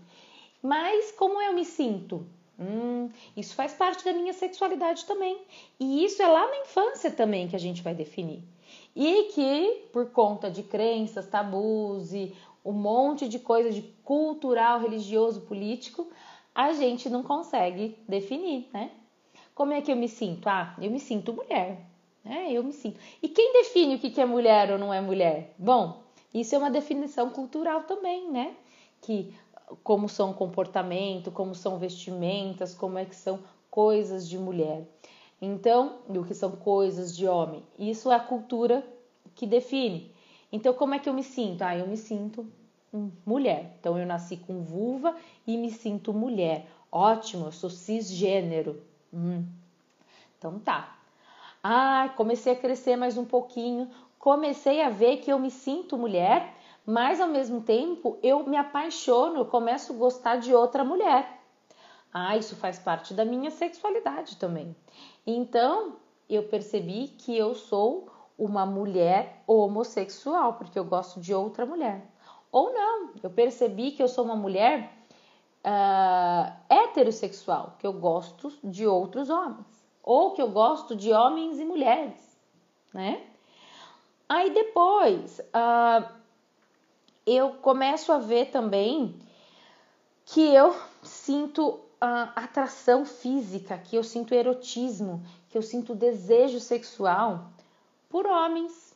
Mas 0.62 1.12
como 1.12 1.42
eu 1.42 1.54
me 1.54 1.66
sinto? 1.66 2.26
Hum, 2.60 3.10
isso 3.36 3.56
faz 3.56 3.74
parte 3.74 4.06
da 4.06 4.14
minha 4.14 4.34
sexualidade 4.34 5.06
também. 5.06 5.42
E 5.80 6.06
isso 6.06 6.22
é 6.22 6.28
lá 6.28 6.48
na 6.48 6.58
infância 6.60 7.10
também 7.10 7.48
que 7.48 7.56
a 7.56 7.60
gente 7.60 7.82
vai 7.82 7.96
definir. 7.96 8.44
E 8.96 9.24
que, 9.34 9.88
por 9.92 10.12
conta 10.12 10.52
de 10.52 10.62
crenças, 10.62 11.28
tabus 11.28 12.14
e 12.14 12.36
um 12.64 12.72
monte 12.72 13.28
de 13.28 13.40
coisa 13.40 13.72
de 13.72 13.82
cultural, 14.04 14.80
religioso, 14.80 15.42
político, 15.42 16.08
a 16.54 16.74
gente 16.74 17.10
não 17.10 17.24
consegue 17.24 17.98
definir, 18.08 18.70
né? 18.74 18.92
Como 19.56 19.74
é 19.74 19.82
que 19.82 19.92
eu 19.92 19.96
me 19.96 20.08
sinto? 20.08 20.48
Ah, 20.48 20.76
eu 20.82 20.90
me 20.90 21.00
sinto 21.00 21.34
mulher. 21.34 21.86
né? 22.24 22.52
eu 22.52 22.64
me 22.64 22.74
sinto. 22.74 23.00
E 23.22 23.28
quem 23.28 23.54
define 23.54 23.96
o 23.96 24.00
que 24.00 24.20
é 24.20 24.26
mulher 24.26 24.72
ou 24.72 24.78
não 24.78 24.94
é 24.94 25.00
mulher? 25.02 25.54
Bom, 25.58 26.04
isso 26.34 26.56
é 26.56 26.58
uma 26.58 26.72
definição 26.72 27.30
cultural 27.30 27.84
também, 27.84 28.32
né? 28.32 28.56
Que 29.02 29.34
como 29.84 30.08
são 30.10 30.34
comportamento, 30.34 31.32
como 31.32 31.56
são 31.56 31.78
vestimentas, 31.78 32.74
como 32.74 32.98
é 32.98 33.06
que 33.06 33.16
são 33.16 33.40
coisas 33.70 34.28
de 34.28 34.38
mulher. 34.38 34.88
Então, 35.42 36.00
o 36.08 36.24
que 36.24 36.34
são 36.34 36.52
coisas 36.52 37.16
de 37.16 37.28
homem? 37.28 37.64
Isso 37.78 38.12
é 38.12 38.16
a 38.16 38.20
cultura 38.20 38.86
que 39.36 39.46
define. 39.46 40.14
Então, 40.52 40.74
como 40.74 40.94
é 40.94 41.00
que 41.00 41.10
eu 41.10 41.14
me 41.14 41.24
sinto? 41.24 41.64
Ah, 41.64 41.76
eu 41.76 41.88
me 41.88 41.98
sinto 41.98 42.48
mulher. 43.26 43.76
Então, 43.80 43.98
eu 43.98 44.06
nasci 44.06 44.38
com 44.38 44.62
vulva 44.62 45.16
e 45.46 45.58
me 45.58 45.72
sinto 45.72 46.14
mulher. 46.14 46.68
Ótimo, 46.92 47.48
eu 47.48 47.52
sou 47.52 47.70
cisgênero. 47.70 48.82
Hum. 49.14 49.46
Então, 50.38 50.60
tá. 50.60 50.96
Ah, 51.64 52.14
comecei 52.16 52.54
a 52.54 52.56
crescer 52.56 52.96
mais 52.96 53.18
um 53.18 53.26
pouquinho. 53.26 53.90
Comecei 54.20 54.82
a 54.82 54.90
ver 54.90 55.18
que 55.18 55.32
eu 55.32 55.40
me 55.40 55.50
sinto 55.50 55.98
mulher, 55.98 56.54
mas 56.86 57.20
ao 57.20 57.28
mesmo 57.28 57.62
tempo 57.62 58.18
eu 58.22 58.46
me 58.46 58.58
apaixono, 58.58 59.40
eu 59.40 59.46
começo 59.46 59.94
a 59.94 59.96
gostar 59.96 60.38
de 60.38 60.54
outra 60.54 60.84
mulher. 60.84 61.42
Ah, 62.14 62.38
isso 62.38 62.56
faz 62.56 62.78
parte 62.78 63.14
da 63.14 63.26
minha 63.26 63.50
sexualidade 63.50 64.38
também. 64.38 64.76
Então, 65.26 65.98
eu 66.30 66.44
percebi 66.44 67.08
que 67.08 67.36
eu 67.36 67.56
sou 67.56 68.08
uma 68.38 68.66
mulher 68.66 69.42
homossexual, 69.48 70.54
porque 70.54 70.78
eu 70.78 70.86
gosto 70.86 71.20
de 71.20 71.34
outra 71.34 71.66
mulher. 71.66 72.13
Ou 72.54 72.72
não, 72.72 73.10
eu 73.24 73.32
percebi 73.32 73.92
que 73.92 74.04
eu 74.04 74.08
sou 74.08 74.24
uma 74.24 74.36
mulher 74.36 74.94
uh, 75.66 76.54
heterossexual, 76.70 77.76
que 77.80 77.88
eu 77.88 77.92
gosto 77.92 78.54
de 78.64 78.86
outros 78.86 79.32
homens. 79.32 79.66
Ou 80.04 80.32
que 80.32 80.42
eu 80.42 80.52
gosto 80.52 80.96
de 80.96 81.12
homens 81.12 81.60
e 81.60 81.66
mulheres, 81.66 82.38
né? 82.94 83.26
Aí 84.30 84.54
depois, 84.54 85.40
uh, 85.40 86.08
eu 87.26 87.54
começo 87.54 88.12
a 88.12 88.20
ver 88.20 88.52
também 88.52 89.20
que 90.26 90.54
eu 90.54 90.76
sinto 91.02 91.80
atração 92.36 93.06
física, 93.06 93.78
que 93.78 93.96
eu 93.96 94.04
sinto 94.04 94.34
erotismo, 94.34 95.24
que 95.50 95.58
eu 95.58 95.62
sinto 95.62 95.96
desejo 95.96 96.60
sexual 96.60 97.48
por 98.10 98.26
homens 98.28 98.94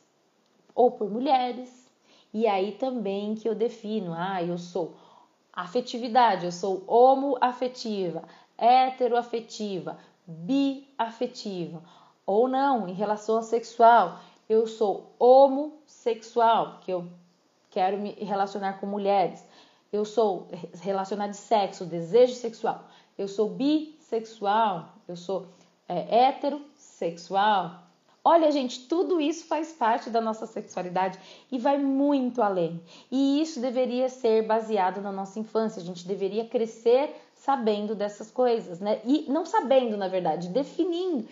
ou 0.74 0.90
por 0.90 1.10
mulheres. 1.10 1.77
E 2.32 2.46
aí 2.46 2.72
também 2.72 3.34
que 3.34 3.48
eu 3.48 3.54
defino, 3.54 4.12
ah, 4.16 4.42
eu 4.42 4.58
sou 4.58 4.94
afetividade, 5.52 6.44
eu 6.44 6.52
sou 6.52 6.84
homoafetiva, 6.86 8.22
heteroafetiva, 8.56 9.98
biafetiva. 10.26 11.82
Ou 12.26 12.46
não, 12.46 12.88
em 12.88 12.92
relação 12.92 13.36
ao 13.36 13.42
sexual, 13.42 14.20
eu 14.48 14.66
sou 14.66 15.14
homossexual, 15.18 16.80
que 16.80 16.90
eu 16.90 17.08
quero 17.70 17.98
me 17.98 18.12
relacionar 18.12 18.74
com 18.74 18.86
mulheres. 18.86 19.44
Eu 19.90 20.04
sou 20.04 20.48
relacionada 20.82 21.32
de 21.32 21.38
sexo, 21.38 21.86
desejo 21.86 22.34
sexual 22.34 22.84
eu 23.18 23.26
sou 23.26 23.50
bissexual, 23.50 24.94
eu 25.08 25.16
sou 25.16 25.48
é, 25.88 26.28
heterossexual. 26.28 27.82
Olha, 28.30 28.52
gente, 28.52 28.86
tudo 28.86 29.18
isso 29.18 29.46
faz 29.46 29.72
parte 29.72 30.10
da 30.10 30.20
nossa 30.20 30.44
sexualidade 30.44 31.18
e 31.50 31.58
vai 31.58 31.78
muito 31.78 32.42
além. 32.42 32.78
E 33.10 33.40
isso 33.40 33.58
deveria 33.58 34.10
ser 34.10 34.42
baseado 34.42 35.00
na 35.00 35.10
nossa 35.10 35.40
infância. 35.40 35.80
A 35.80 35.84
gente 35.84 36.06
deveria 36.06 36.44
crescer 36.44 37.16
sabendo 37.34 37.94
dessas 37.94 38.30
coisas, 38.30 38.80
né? 38.80 39.00
E 39.02 39.24
não 39.30 39.46
sabendo, 39.46 39.96
na 39.96 40.08
verdade, 40.08 40.50
definindo. 40.50 41.26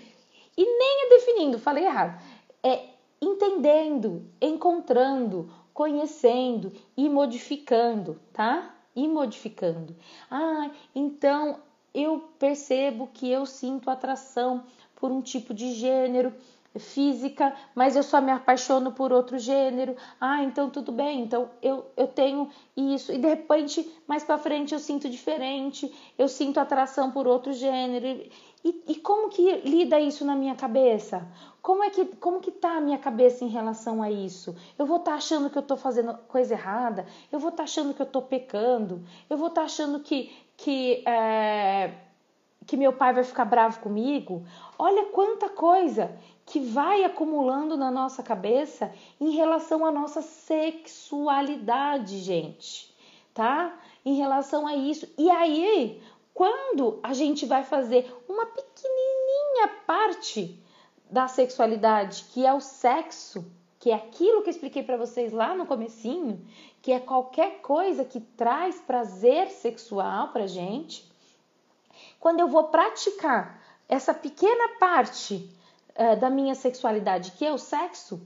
E 0.56 0.64
nem 0.64 1.04
é 1.04 1.08
definindo, 1.10 1.58
falei 1.58 1.84
errado. 1.84 2.18
É 2.62 2.84
entendendo, 3.20 4.24
encontrando, 4.40 5.50
conhecendo 5.74 6.72
e 6.96 7.10
modificando, 7.10 8.18
tá? 8.32 8.74
E 8.94 9.06
modificando. 9.06 9.94
Ah, 10.30 10.70
então 10.94 11.58
eu 11.92 12.20
percebo 12.38 13.10
que 13.12 13.30
eu 13.30 13.44
sinto 13.44 13.90
atração 13.90 14.64
por 14.94 15.12
um 15.12 15.20
tipo 15.20 15.52
de 15.52 15.74
gênero 15.74 16.32
física, 16.78 17.54
mas 17.74 17.96
eu 17.96 18.02
só 18.02 18.20
me 18.20 18.30
apaixono 18.30 18.92
por 18.92 19.12
outro 19.12 19.38
gênero. 19.38 19.96
Ah, 20.20 20.42
então 20.42 20.70
tudo 20.70 20.92
bem, 20.92 21.22
então 21.22 21.50
eu, 21.62 21.86
eu 21.96 22.06
tenho 22.06 22.50
isso. 22.76 23.12
E 23.12 23.18
de 23.18 23.28
repente, 23.28 23.88
mais 24.06 24.24
para 24.24 24.38
frente, 24.38 24.72
eu 24.72 24.78
sinto 24.78 25.08
diferente, 25.08 25.92
eu 26.18 26.28
sinto 26.28 26.58
atração 26.58 27.10
por 27.10 27.26
outro 27.26 27.52
gênero. 27.52 28.06
E, 28.64 28.82
e, 28.88 28.94
como 28.96 29.28
que 29.28 29.58
lida 29.58 30.00
isso 30.00 30.24
na 30.24 30.34
minha 30.34 30.56
cabeça? 30.56 31.26
Como 31.62 31.84
é 31.84 31.90
que 31.90 32.04
como 32.16 32.40
que 32.40 32.50
tá 32.50 32.76
a 32.76 32.80
minha 32.80 32.98
cabeça 32.98 33.44
em 33.44 33.48
relação 33.48 34.02
a 34.02 34.10
isso? 34.10 34.56
Eu 34.76 34.86
vou 34.86 34.96
estar 34.96 35.12
tá 35.12 35.16
achando 35.16 35.48
que 35.48 35.56
eu 35.56 35.62
estou 35.62 35.76
fazendo 35.76 36.14
coisa 36.26 36.54
errada? 36.54 37.06
Eu 37.30 37.38
vou 37.38 37.50
estar 37.50 37.58
tá 37.58 37.64
achando 37.64 37.94
que 37.94 38.02
eu 38.02 38.06
estou 38.06 38.22
pecando? 38.22 39.04
Eu 39.30 39.36
vou 39.36 39.48
estar 39.48 39.60
tá 39.60 39.66
achando 39.66 40.00
que 40.00 40.32
que, 40.56 41.02
é, 41.06 41.92
que 42.66 42.76
meu 42.76 42.92
pai 42.92 43.12
vai 43.12 43.22
ficar 43.24 43.44
bravo 43.44 43.80
comigo. 43.80 44.44
Olha 44.78 45.06
quanta 45.06 45.48
coisa 45.48 46.10
que 46.44 46.60
vai 46.60 47.04
acumulando 47.04 47.76
na 47.76 47.90
nossa 47.90 48.22
cabeça 48.22 48.92
em 49.20 49.30
relação 49.30 49.84
à 49.84 49.92
nossa 49.92 50.22
sexualidade, 50.22 52.18
gente, 52.18 52.94
tá? 53.32 53.78
Em 54.04 54.14
relação 54.14 54.66
a 54.66 54.74
isso. 54.74 55.08
E 55.16 55.30
aí, 55.30 56.02
quando 56.34 57.00
a 57.02 57.12
gente 57.12 57.46
vai 57.46 57.64
fazer 57.64 58.14
uma 58.28 58.46
pequenininha 58.46 59.68
parte 59.86 60.62
da 61.10 61.28
sexualidade, 61.28 62.26
que 62.32 62.44
é 62.44 62.52
o 62.52 62.60
sexo, 62.60 63.50
que 63.78 63.90
é 63.90 63.94
aquilo 63.94 64.42
que 64.42 64.48
eu 64.48 64.52
expliquei 64.52 64.82
para 64.82 64.96
vocês 64.96 65.32
lá 65.32 65.54
no 65.54 65.66
comecinho, 65.66 66.44
que 66.82 66.92
é 66.92 67.00
qualquer 67.00 67.60
coisa 67.60 68.04
que 68.04 68.20
traz 68.20 68.80
prazer 68.80 69.50
sexual 69.50 70.28
pra 70.28 70.46
gente, 70.46 71.10
quando 72.26 72.40
eu 72.40 72.48
vou 72.48 72.64
praticar 72.64 73.62
essa 73.88 74.12
pequena 74.12 74.70
parte 74.80 75.48
uh, 75.96 76.18
da 76.18 76.28
minha 76.28 76.56
sexualidade, 76.56 77.30
que 77.30 77.46
é 77.46 77.52
o 77.52 77.56
sexo, 77.56 78.20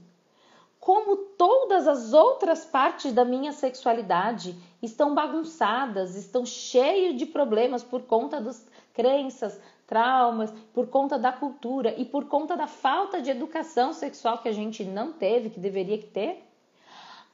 como 0.79 1.15
todas 1.15 1.87
as 1.87 2.11
outras 2.11 2.65
partes 2.65 3.13
da 3.13 3.23
minha 3.23 3.51
sexualidade 3.51 4.55
estão 4.81 5.13
bagunçadas, 5.13 6.15
estão 6.15 6.43
cheias 6.43 7.15
de 7.15 7.27
problemas 7.27 7.83
por 7.83 8.01
conta 8.01 8.41
das 8.41 8.67
crenças, 8.91 9.61
traumas, 9.85 10.51
por 10.73 10.87
conta 10.87 11.19
da 11.19 11.31
cultura 11.31 11.93
e 11.95 12.03
por 12.03 12.25
conta 12.25 12.57
da 12.57 12.65
falta 12.65 13.21
de 13.21 13.29
educação 13.29 13.93
sexual 13.93 14.39
que 14.39 14.49
a 14.49 14.51
gente 14.51 14.83
não 14.83 15.13
teve, 15.13 15.51
que 15.51 15.59
deveria 15.59 16.01
ter, 16.01 16.43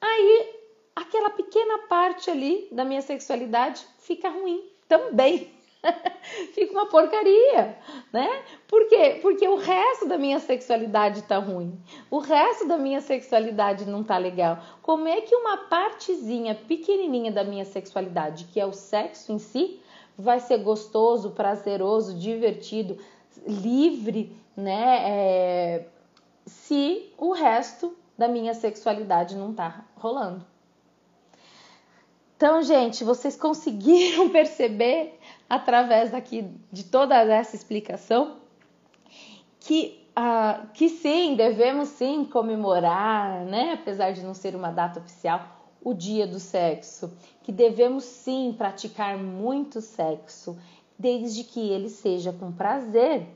aí 0.02 0.54
aquela 0.94 1.30
pequena 1.30 1.88
parte 1.88 2.30
ali 2.30 2.68
da 2.74 2.84
minha 2.84 3.02
sexualidade 3.02 3.88
fica 4.00 4.28
ruim 4.28 4.70
também. 4.86 5.56
fica 6.54 6.72
uma 6.72 6.88
porcaria, 6.88 7.78
né? 8.12 8.44
Por 8.68 8.88
quê? 8.88 9.20
Porque 9.22 9.48
o 9.48 9.56
resto 9.56 10.08
da 10.08 10.18
minha 10.18 10.40
sexualidade 10.40 11.22
tá 11.24 11.38
ruim. 11.38 11.80
O 12.10 12.20
resto 12.20 12.68
da 12.68 12.78
minha 12.78 13.02
sexualidade 13.02 13.86
não 13.86 14.04
tá 14.04 14.18
legal. 14.18 14.60
Como 14.82 15.08
é 15.08 15.22
que 15.22 15.36
uma 15.36 15.58
partezinha 15.58 16.56
pequenininha 16.56 17.32
da 17.32 17.44
minha 17.44 17.66
sexualidade, 17.66 18.46
que 18.46 18.60
é 18.60 18.66
o 18.66 18.74
sexo 18.74 19.32
em 19.32 19.40
si, 19.40 19.80
vai 20.18 20.40
ser 20.40 20.58
gostoso, 20.60 21.32
prazeroso, 21.32 22.18
divertido, 22.18 22.98
livre, 23.46 24.36
né? 24.56 25.02
É... 25.04 25.88
se 26.46 27.14
o 27.18 27.32
resto 27.32 27.96
da 28.18 28.28
minha 28.28 28.54
sexualidade 28.54 29.36
não 29.36 29.54
tá 29.54 29.86
rolando. 29.96 30.44
Então, 32.36 32.62
gente, 32.62 33.04
vocês 33.04 33.36
conseguiram 33.36 34.30
perceber 34.34 35.17
através 35.50 36.14
aqui 36.14 36.50
de 36.72 36.84
toda 36.84 37.16
essa 37.16 37.56
explicação 37.56 38.38
que, 39.60 40.06
uh, 40.18 40.68
que 40.74 40.90
sim, 40.90 41.36
devemos 41.36 41.90
sim 41.90 42.26
comemorar, 42.26 43.46
né, 43.46 43.74
apesar 43.74 44.12
de 44.12 44.24
não 44.24 44.34
ser 44.34 44.56
uma 44.56 44.72
data 44.72 45.00
oficial, 45.00 45.58
o 45.84 45.94
dia 45.94 46.28
do 46.28 46.40
sexo, 46.40 47.14
que 47.44 47.52
devemos 47.52 48.04
sim 48.04 48.54
praticar 48.58 49.18
muito 49.18 49.80
sexo, 49.80 50.58
desde 50.98 51.44
que 51.44 51.60
ele 51.70 51.90
seja 51.90 52.34
com 52.34 52.52
prazer, 52.52 53.28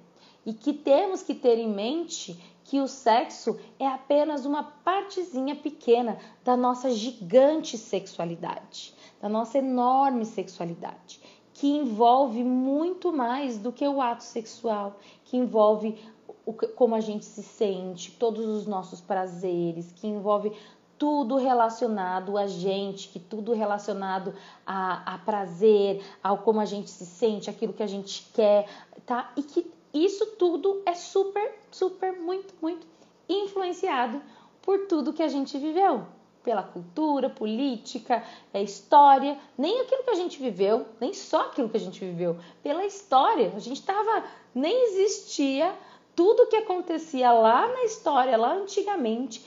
e 0.45 0.53
que 0.53 0.73
temos 0.73 1.21
que 1.21 1.35
ter 1.35 1.57
em 1.59 1.69
mente 1.69 2.37
que 2.63 2.79
o 2.79 2.87
sexo 2.87 3.59
é 3.77 3.87
apenas 3.87 4.45
uma 4.45 4.63
partezinha 4.63 5.55
pequena 5.55 6.17
da 6.43 6.55
nossa 6.55 6.89
gigante 6.91 7.77
sexualidade, 7.77 8.93
da 9.21 9.27
nossa 9.27 9.57
enorme 9.57 10.25
sexualidade, 10.25 11.21
que 11.61 11.67
envolve 11.67 12.43
muito 12.43 13.13
mais 13.13 13.59
do 13.59 13.71
que 13.71 13.87
o 13.87 14.01
ato 14.01 14.23
sexual, 14.23 14.99
que 15.23 15.37
envolve 15.37 15.95
o, 16.43 16.53
como 16.53 16.95
a 16.95 16.99
gente 16.99 17.23
se 17.23 17.43
sente, 17.43 18.13
todos 18.13 18.47
os 18.47 18.65
nossos 18.65 18.99
prazeres, 18.99 19.91
que 19.91 20.07
envolve 20.07 20.51
tudo 20.97 21.35
relacionado 21.35 22.35
a 22.35 22.47
gente, 22.47 23.09
que 23.09 23.19
tudo 23.19 23.53
relacionado 23.53 24.33
a, 24.65 25.13
a 25.13 25.19
prazer, 25.19 26.03
ao 26.23 26.39
como 26.39 26.59
a 26.59 26.65
gente 26.65 26.89
se 26.89 27.05
sente, 27.05 27.47
aquilo 27.47 27.73
que 27.73 27.83
a 27.83 27.87
gente 27.87 28.27
quer, 28.33 28.67
tá? 29.05 29.31
E 29.37 29.43
que 29.43 29.71
isso 29.93 30.25
tudo 30.39 30.81
é 30.83 30.95
super, 30.95 31.59
super, 31.69 32.19
muito, 32.19 32.55
muito 32.59 32.87
influenciado 33.29 34.19
por 34.63 34.87
tudo 34.87 35.13
que 35.13 35.21
a 35.21 35.27
gente 35.27 35.59
viveu, 35.59 36.07
pela 36.43 36.63
cultura, 36.63 37.29
política, 37.29 38.23
é, 38.53 38.61
história, 38.61 39.37
nem 39.57 39.81
aquilo 39.81 40.03
que 40.03 40.09
a 40.09 40.15
gente 40.15 40.41
viveu, 40.41 40.85
nem 40.99 41.13
só 41.13 41.41
aquilo 41.41 41.69
que 41.69 41.77
a 41.77 41.79
gente 41.79 41.99
viveu, 41.99 42.37
pela 42.63 42.85
história. 42.85 43.53
A 43.55 43.59
gente 43.59 43.79
estava, 43.79 44.23
nem 44.53 44.85
existia 44.85 45.73
tudo 46.15 46.47
que 46.47 46.55
acontecia 46.55 47.31
lá 47.31 47.67
na 47.67 47.83
história, 47.83 48.37
lá 48.37 48.53
antigamente, 48.53 49.43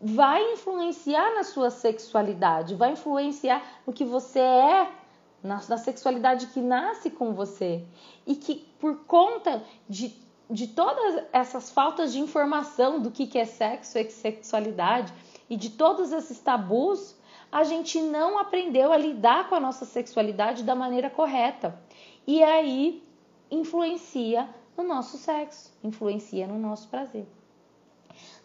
vai 0.00 0.52
influenciar 0.52 1.34
na 1.34 1.42
sua 1.42 1.70
sexualidade, 1.70 2.74
vai 2.74 2.92
influenciar 2.92 3.62
no 3.86 3.92
que 3.92 4.04
você 4.04 4.38
é, 4.38 4.90
na, 5.42 5.60
na 5.68 5.76
sexualidade 5.76 6.46
que 6.48 6.60
nasce 6.60 7.10
com 7.10 7.34
você. 7.34 7.84
E 8.26 8.34
que 8.34 8.66
por 8.80 9.04
conta 9.04 9.62
de, 9.88 10.14
de 10.48 10.68
todas 10.68 11.24
essas 11.32 11.70
faltas 11.70 12.12
de 12.12 12.20
informação 12.20 13.00
do 13.00 13.10
que, 13.10 13.26
que 13.26 13.38
é 13.38 13.44
sexo 13.44 13.98
e 13.98 14.10
sexualidade 14.10 15.12
e 15.48 15.56
de 15.56 15.70
todos 15.70 16.12
esses 16.12 16.38
tabus, 16.40 17.16
a 17.50 17.64
gente 17.64 18.00
não 18.00 18.38
aprendeu 18.38 18.92
a 18.92 18.96
lidar 18.96 19.48
com 19.48 19.54
a 19.54 19.60
nossa 19.60 19.84
sexualidade 19.84 20.62
da 20.62 20.74
maneira 20.74 21.08
correta. 21.08 21.78
E 22.26 22.42
aí 22.42 23.02
influencia 23.50 24.48
no 24.76 24.84
nosso 24.84 25.16
sexo, 25.16 25.72
influencia 25.82 26.46
no 26.46 26.58
nosso 26.58 26.88
prazer. 26.88 27.26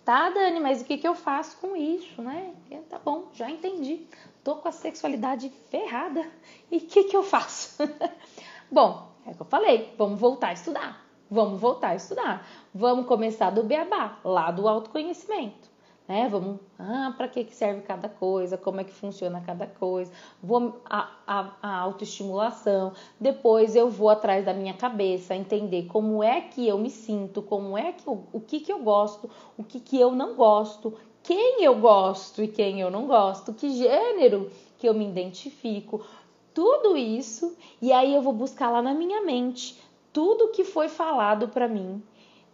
Tá, 0.05 0.29
Dani, 0.29 0.59
mas 0.59 0.81
o 0.81 0.85
que, 0.85 0.97
que 0.97 1.07
eu 1.07 1.15
faço 1.15 1.57
com 1.57 1.75
isso, 1.75 2.21
né? 2.21 2.53
Tá 2.89 2.99
bom, 2.99 3.27
já 3.33 3.49
entendi. 3.49 4.05
Tô 4.43 4.55
com 4.55 4.67
a 4.67 4.71
sexualidade 4.71 5.49
ferrada. 5.69 6.25
E 6.71 6.77
o 6.77 6.81
que, 6.81 7.05
que 7.05 7.15
eu 7.15 7.23
faço? 7.23 7.77
bom, 8.71 9.09
é 9.25 9.31
o 9.31 9.35
que 9.35 9.41
eu 9.41 9.45
falei, 9.45 9.93
vamos 9.97 10.19
voltar 10.19 10.49
a 10.49 10.53
estudar. 10.53 11.05
Vamos 11.29 11.59
voltar 11.59 11.89
a 11.89 11.95
estudar. 11.95 12.47
Vamos 12.73 13.05
começar 13.07 13.49
do 13.49 13.63
beabá, 13.63 14.19
lá 14.23 14.51
do 14.51 14.67
autoconhecimento 14.67 15.72
né? 16.07 16.27
Vamos, 16.29 16.59
ah, 16.77 17.13
para 17.15 17.27
que 17.27 17.45
serve 17.53 17.81
cada 17.81 18.09
coisa, 18.09 18.57
como 18.57 18.81
é 18.81 18.83
que 18.83 18.93
funciona 18.93 19.41
cada 19.41 19.65
coisa, 19.67 20.11
vou 20.41 20.81
a, 20.85 21.09
a, 21.25 21.51
a 21.61 21.77
autoestimulação, 21.79 22.93
depois 23.19 23.75
eu 23.75 23.89
vou 23.89 24.09
atrás 24.09 24.45
da 24.45 24.53
minha 24.53 24.73
cabeça, 24.73 25.35
entender 25.35 25.85
como 25.87 26.23
é 26.23 26.41
que 26.41 26.67
eu 26.67 26.77
me 26.77 26.89
sinto, 26.89 27.41
como 27.41 27.77
é 27.77 27.91
que 27.91 28.07
eu, 28.07 28.23
o 28.31 28.39
que 28.39 28.59
que 28.59 28.71
eu 28.71 28.79
gosto, 28.79 29.29
o 29.57 29.63
que 29.63 29.79
que 29.79 29.99
eu 29.99 30.11
não 30.11 30.35
gosto, 30.35 30.93
quem 31.21 31.63
eu 31.63 31.79
gosto 31.79 32.43
e 32.43 32.47
quem 32.47 32.81
eu 32.81 32.91
não 32.91 33.07
gosto, 33.07 33.53
que 33.53 33.69
gênero 33.69 34.51
que 34.77 34.87
eu 34.87 34.93
me 34.93 35.07
identifico, 35.07 36.05
tudo 36.53 36.97
isso, 36.97 37.55
e 37.81 37.91
aí 37.91 38.13
eu 38.13 38.21
vou 38.21 38.33
buscar 38.33 38.69
lá 38.69 38.81
na 38.81 38.93
minha 38.93 39.21
mente 39.21 39.81
tudo 40.11 40.49
que 40.49 40.63
foi 40.63 40.87
falado 40.87 41.47
para 41.47 41.67
mim 41.67 42.01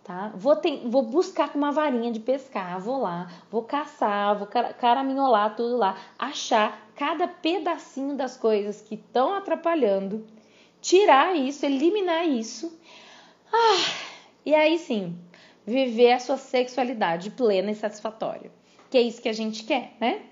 tá? 0.10 0.32
Vou, 0.34 0.56
ter, 0.56 0.82
vou 0.90 1.04
buscar 1.04 1.50
com 1.50 1.60
uma 1.60 1.72
varinha 1.72 2.12
de 2.12 2.20
pescar, 2.20 2.80
vou 2.82 3.00
lá, 3.00 3.32
vou 3.52 3.62
caçar, 3.62 4.36
vou 4.36 4.48
caraminholar 4.48 5.56
tudo 5.56 5.78
lá, 5.78 5.96
achar 6.18 6.90
cada 6.96 7.28
pedacinho 7.28 8.18
das 8.18 8.36
coisas 8.36 8.82
que 8.82 8.96
estão 8.96 9.36
atrapalhando, 9.36 10.26
tirar 10.82 11.36
isso, 11.36 11.64
eliminar 11.64 12.28
isso. 12.28 12.76
Ah, 13.54 13.94
e 14.44 14.56
aí 14.56 14.80
sim, 14.80 15.16
viver 15.64 16.14
a 16.14 16.20
sua 16.20 16.38
sexualidade 16.38 17.30
plena 17.30 17.70
e 17.70 17.76
satisfatória. 17.76 18.52
Que 18.90 18.98
é 18.98 19.02
isso 19.04 19.22
que 19.22 19.30
a 19.30 19.34
gente 19.34 19.64
quer, 19.64 19.94
né? 20.00 20.24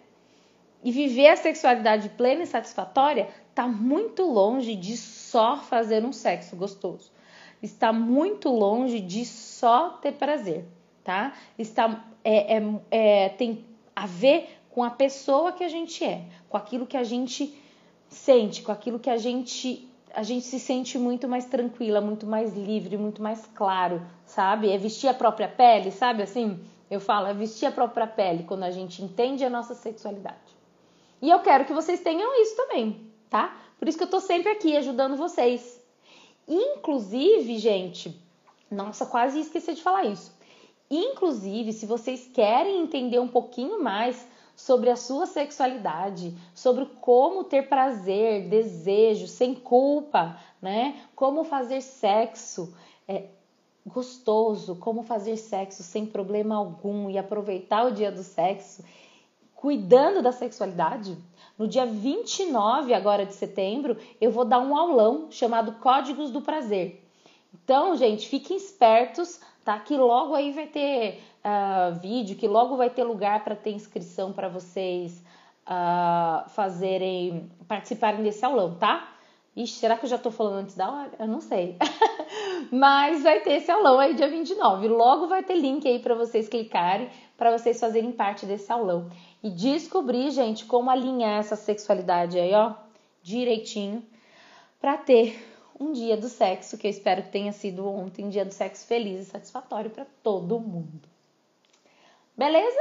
E 0.84 0.92
viver 0.92 1.28
a 1.28 1.38
sexualidade 1.38 2.10
plena 2.10 2.42
e 2.42 2.48
satisfatória 2.48 3.30
tá 3.54 3.68
muito 3.68 4.24
longe 4.24 4.76
de 4.76 4.98
só 4.98 5.58
fazer 5.58 6.04
um 6.04 6.12
sexo 6.12 6.56
gostoso 6.56 7.16
está 7.62 7.92
muito 7.92 8.50
longe 8.50 9.00
de 9.00 9.26
só 9.26 9.90
ter 10.02 10.14
prazer, 10.14 10.66
tá? 11.04 11.34
Está 11.58 12.06
é, 12.24 12.58
é, 12.58 12.64
é, 12.92 13.30
tem 13.30 13.66
a 13.96 14.06
ver 14.06 14.60
com 14.70 14.84
a 14.84 14.90
pessoa 14.90 15.52
que 15.52 15.64
a 15.64 15.70
gente 15.70 16.04
é, 16.04 16.24
com 16.50 16.58
aquilo 16.58 16.86
que 16.86 16.98
a 16.98 17.04
gente 17.04 17.58
sente, 18.10 18.62
com 18.62 18.72
aquilo 18.72 19.00
que 19.00 19.10
a 19.10 19.18
gente 19.18 19.88
a 20.14 20.24
gente 20.24 20.46
se 20.46 20.60
sente 20.60 20.98
muito 20.98 21.28
mais 21.28 21.46
tranquila, 21.46 22.02
muito 22.02 22.26
mais 22.26 22.56
livre, 22.56 22.98
muito 22.98 23.22
mais 23.22 23.46
claro, 23.54 24.02
sabe? 24.26 24.72
É 24.72 24.78
vestir 24.78 25.08
a 25.08 25.14
própria 25.14 25.48
pele, 25.48 25.92
sabe? 25.92 26.24
Assim, 26.24 26.60
eu 26.90 27.00
falo, 27.00 27.28
é 27.28 27.34
vestir 27.34 27.68
a 27.68 27.72
própria 27.72 28.08
pele 28.08 28.44
quando 28.44 28.64
a 28.64 28.72
gente 28.72 29.04
entende 29.04 29.44
a 29.46 29.50
nossa 29.50 29.76
sexualidade. 29.76 30.58
E 31.22 31.30
eu 31.30 31.40
quero 31.42 31.66
que 31.66 31.74
vocês 31.74 32.00
tenham 32.00 32.42
isso 32.42 32.56
também, 32.56 33.00
tá? 33.30 33.56
Por 33.78 33.88
isso 33.88 33.98
que 33.98 34.06
eu 34.06 34.10
tô 34.10 34.20
sempre 34.20 34.52
aqui 34.52 34.76
ajudando 34.76 35.16
vocês 35.16 35.77
Inclusive, 36.48 37.58
gente, 37.58 38.20
nossa, 38.72 39.06
quase 39.06 39.40
esqueci 39.40 39.74
de 39.74 39.82
falar 39.82 40.06
isso. 40.06 40.36
Inclusive, 40.90 41.74
se 41.74 41.86
vocês 41.86 42.30
querem 42.34 42.82
entender 42.82 43.20
um 43.20 43.28
pouquinho 43.28 43.84
mais 43.84 44.26
sobre 44.56 44.90
a 44.90 44.96
sua 44.96 45.26
sexualidade, 45.26 46.36
sobre 46.56 46.86
como 47.02 47.44
ter 47.44 47.68
prazer, 47.68 48.48
desejo, 48.50 49.28
sem 49.28 49.54
culpa, 49.54 50.40
né? 50.62 51.00
Como 51.16 51.44
fazer 51.44 51.82
sexo 51.82 52.74
é, 53.08 53.26
gostoso, 53.86 54.76
como 54.76 55.04
fazer 55.04 55.38
sexo 55.38 55.84
sem 55.84 56.06
problema 56.06 56.56
algum 56.56 57.10
e 57.10 57.18
aproveitar 57.18 57.86
o 57.86 57.92
dia 57.92 58.12
do 58.12 58.24
sexo, 58.24 58.84
cuidando 59.56 60.22
da 60.22 60.32
sexualidade, 60.32 61.18
no 61.58 61.68
dia 61.68 61.86
29 61.86 62.94
agora 62.94 63.26
de 63.26 63.34
setembro, 63.34 63.98
eu 64.22 64.30
vou 64.32 64.46
dar 64.46 64.60
um 64.60 64.78
aulão 64.78 65.28
chamado 65.32 65.74
Códigos 65.74 66.30
do 66.30 66.42
Prazer. 66.42 67.04
Então, 67.54 67.96
gente, 67.96 68.28
fiquem 68.28 68.56
espertos, 68.56 69.42
tá? 69.66 69.80
Que 69.80 69.98
logo 69.98 70.36
aí 70.36 70.52
vai 70.52 70.68
ter 70.68 71.22
uh, 71.44 72.00
vídeo, 72.00 72.38
que 72.38 72.48
logo 72.48 72.78
vai 72.78 72.90
ter 72.90 73.04
lugar 73.04 73.44
para 73.44 73.56
ter 73.56 73.72
inscrição 73.72 74.32
para 74.32 74.48
vocês 74.48 75.24
uh, 75.68 76.48
fazerem, 76.50 77.50
participarem 77.68 78.22
desse 78.22 78.46
aulão, 78.46 78.76
tá? 78.76 79.14
Ixi, 79.56 79.80
será 79.80 79.98
que 79.98 80.06
eu 80.06 80.10
já 80.10 80.20
tô 80.20 80.30
falando 80.30 80.60
antes 80.60 80.76
da 80.76 80.92
hora? 80.92 81.12
Eu 81.18 81.28
não 81.28 81.42
sei. 81.42 81.78
Mas 82.72 83.24
vai 83.24 83.40
ter 83.40 83.54
esse 83.54 83.72
aulão 83.72 84.00
aí 84.00 84.14
dia 84.14 84.28
29. 84.28 84.88
Logo 84.88 85.26
vai 85.26 85.42
ter 85.42 85.56
link 85.56 85.88
aí 85.88 85.98
para 85.98 86.14
vocês 86.14 86.48
clicarem, 86.48 87.10
para 87.36 87.58
vocês 87.58 87.80
fazerem 87.80 88.12
parte 88.12 88.46
desse 88.46 88.72
aulão 88.72 89.10
e 89.44 89.50
descobrir, 89.50 90.32
gente, 90.32 90.66
como 90.66 90.90
alinhar 90.90 91.40
essa 91.40 91.56
sexualidade 91.56 92.40
aí, 92.40 92.54
ó, 92.54 92.74
direitinho, 93.22 94.06
para 94.80 94.98
ter 94.98 95.44
um 95.80 95.92
dia 95.92 96.18
do 96.18 96.28
sexo, 96.28 96.78
que 96.78 96.88
eu 96.88 96.92
espero 96.92 97.24
que 97.24 97.30
tenha 97.30 97.52
sido 97.52 97.88
ontem, 97.88 98.26
um 98.26 98.30
dia 98.30 98.46
do 98.46 98.54
sexo 98.54 98.86
feliz 98.88 99.28
e 99.28 99.30
satisfatório 99.30 99.90
para 99.90 100.06
todo 100.24 100.60
mundo. 100.60 101.08
Beleza? 102.36 102.80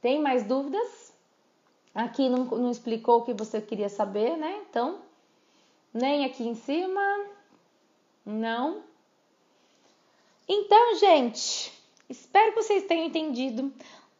Tem 0.00 0.20
mais 0.20 0.44
dúvidas? 0.44 1.12
Aqui 1.94 2.28
não, 2.28 2.44
não 2.44 2.70
explicou 2.70 3.20
o 3.20 3.24
que 3.24 3.32
você 3.32 3.60
queria 3.60 3.88
saber, 3.88 4.36
né? 4.36 4.64
Então, 4.68 4.98
nem 5.92 6.24
aqui 6.24 6.46
em 6.46 6.54
cima, 6.54 7.00
não. 8.26 8.82
Então, 10.48 10.96
gente, 10.96 11.72
espero 12.08 12.52
que 12.52 12.62
vocês 12.62 12.84
tenham 12.84 13.06
entendido. 13.06 13.72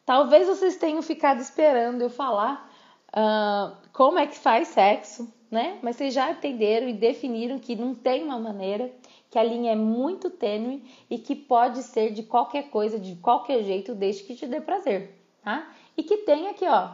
Talvez 0.05 0.47
vocês 0.47 0.75
tenham 0.75 1.01
ficado 1.01 1.39
esperando 1.39 2.01
eu 2.01 2.09
falar 2.09 2.71
uh, 3.09 3.75
como 3.91 4.19
é 4.19 4.27
que 4.27 4.37
faz 4.37 4.67
sexo, 4.67 5.33
né? 5.49 5.79
Mas 5.81 5.95
vocês 5.95 6.13
já 6.13 6.29
entenderam 6.29 6.87
e 6.87 6.93
definiram 6.93 7.57
que 7.57 7.75
não 7.75 7.95
tem 7.95 8.23
uma 8.23 8.37
maneira, 8.37 8.91
que 9.31 9.39
a 9.39 9.43
linha 9.43 9.71
é 9.71 9.75
muito 9.75 10.29
tênue 10.29 10.83
e 11.09 11.17
que 11.17 11.35
pode 11.35 11.81
ser 11.81 12.11
de 12.11 12.21
qualquer 12.21 12.69
coisa, 12.69 12.99
de 12.99 13.15
qualquer 13.15 13.63
jeito, 13.63 13.95
desde 13.95 14.23
que 14.23 14.35
te 14.35 14.45
dê 14.45 14.61
prazer, 14.61 15.19
tá? 15.43 15.71
E 15.97 16.03
que 16.03 16.17
tem 16.17 16.49
aqui, 16.49 16.65
ó, 16.67 16.89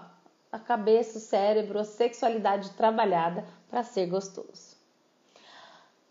a 0.50 0.60
cabeça, 0.60 1.18
o 1.18 1.22
cérebro, 1.22 1.80
a 1.80 1.84
sexualidade 1.84 2.72
trabalhada 2.72 3.46
para 3.70 3.84
ser 3.84 4.06
gostoso. 4.06 4.80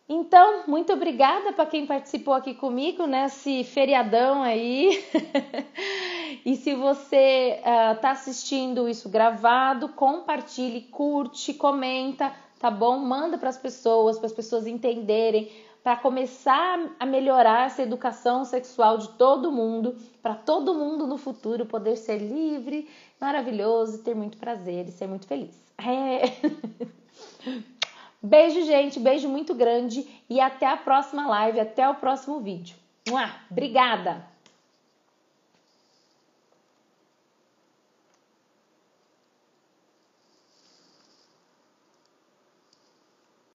Então, 0.09 0.65
muito 0.67 0.93
obrigada 0.93 1.53
para 1.53 1.67
quem 1.67 1.87
participou 1.87 2.35
aqui 2.35 2.53
comigo 2.53 3.07
nesse 3.07 3.63
feriadão 3.65 4.43
aí. 4.43 5.03
e 6.45 6.57
se 6.57 6.75
você 6.75 7.59
está 7.59 8.09
uh, 8.09 8.13
assistindo 8.13 8.89
isso 8.89 9.09
gravado, 9.09 9.89
compartilhe, 9.91 10.83
curte, 10.83 11.55
comenta, 11.55 12.33
tá 12.59 12.71
bom? 12.71 12.99
Manda 12.99 13.39
para 13.39 13.49
as 13.49 13.59
pessoas, 13.59 14.19
para 14.19 14.27
as 14.27 14.33
pessoas 14.33 14.67
entenderem, 14.67 15.51
para 15.83 15.97
começar 15.97 16.79
a 16.99 17.07
melhorar 17.07 17.67
essa 17.67 17.83
educação 17.83 18.45
sexual 18.45 18.99
de 18.99 19.09
todo 19.11 19.51
mundo, 19.51 19.97
para 20.23 20.35
todo 20.35 20.75
mundo 20.75 21.07
no 21.07 21.17
futuro 21.17 21.65
poder 21.65 21.97
ser 21.97 22.19
livre, 22.19 22.89
maravilhoso, 23.21 24.03
ter 24.03 24.15
muito 24.15 24.37
prazer 24.37 24.89
e 24.89 24.93
ser 24.93 25.07
muito 25.07 25.27
feliz. 25.27 25.59
É. 25.79 26.23
Beijo, 28.23 28.63
gente, 28.67 29.01
beijo 29.01 29.31
muito 29.31 29.55
grande 29.55 30.07
e 30.29 30.41
até 30.41 30.67
a 30.67 30.77
próxima 30.77 31.27
live, 31.27 31.59
até 31.59 31.89
o 31.89 31.95
próximo 31.95 32.39
vídeo. 32.39 32.77
Obrigada! 33.51 34.40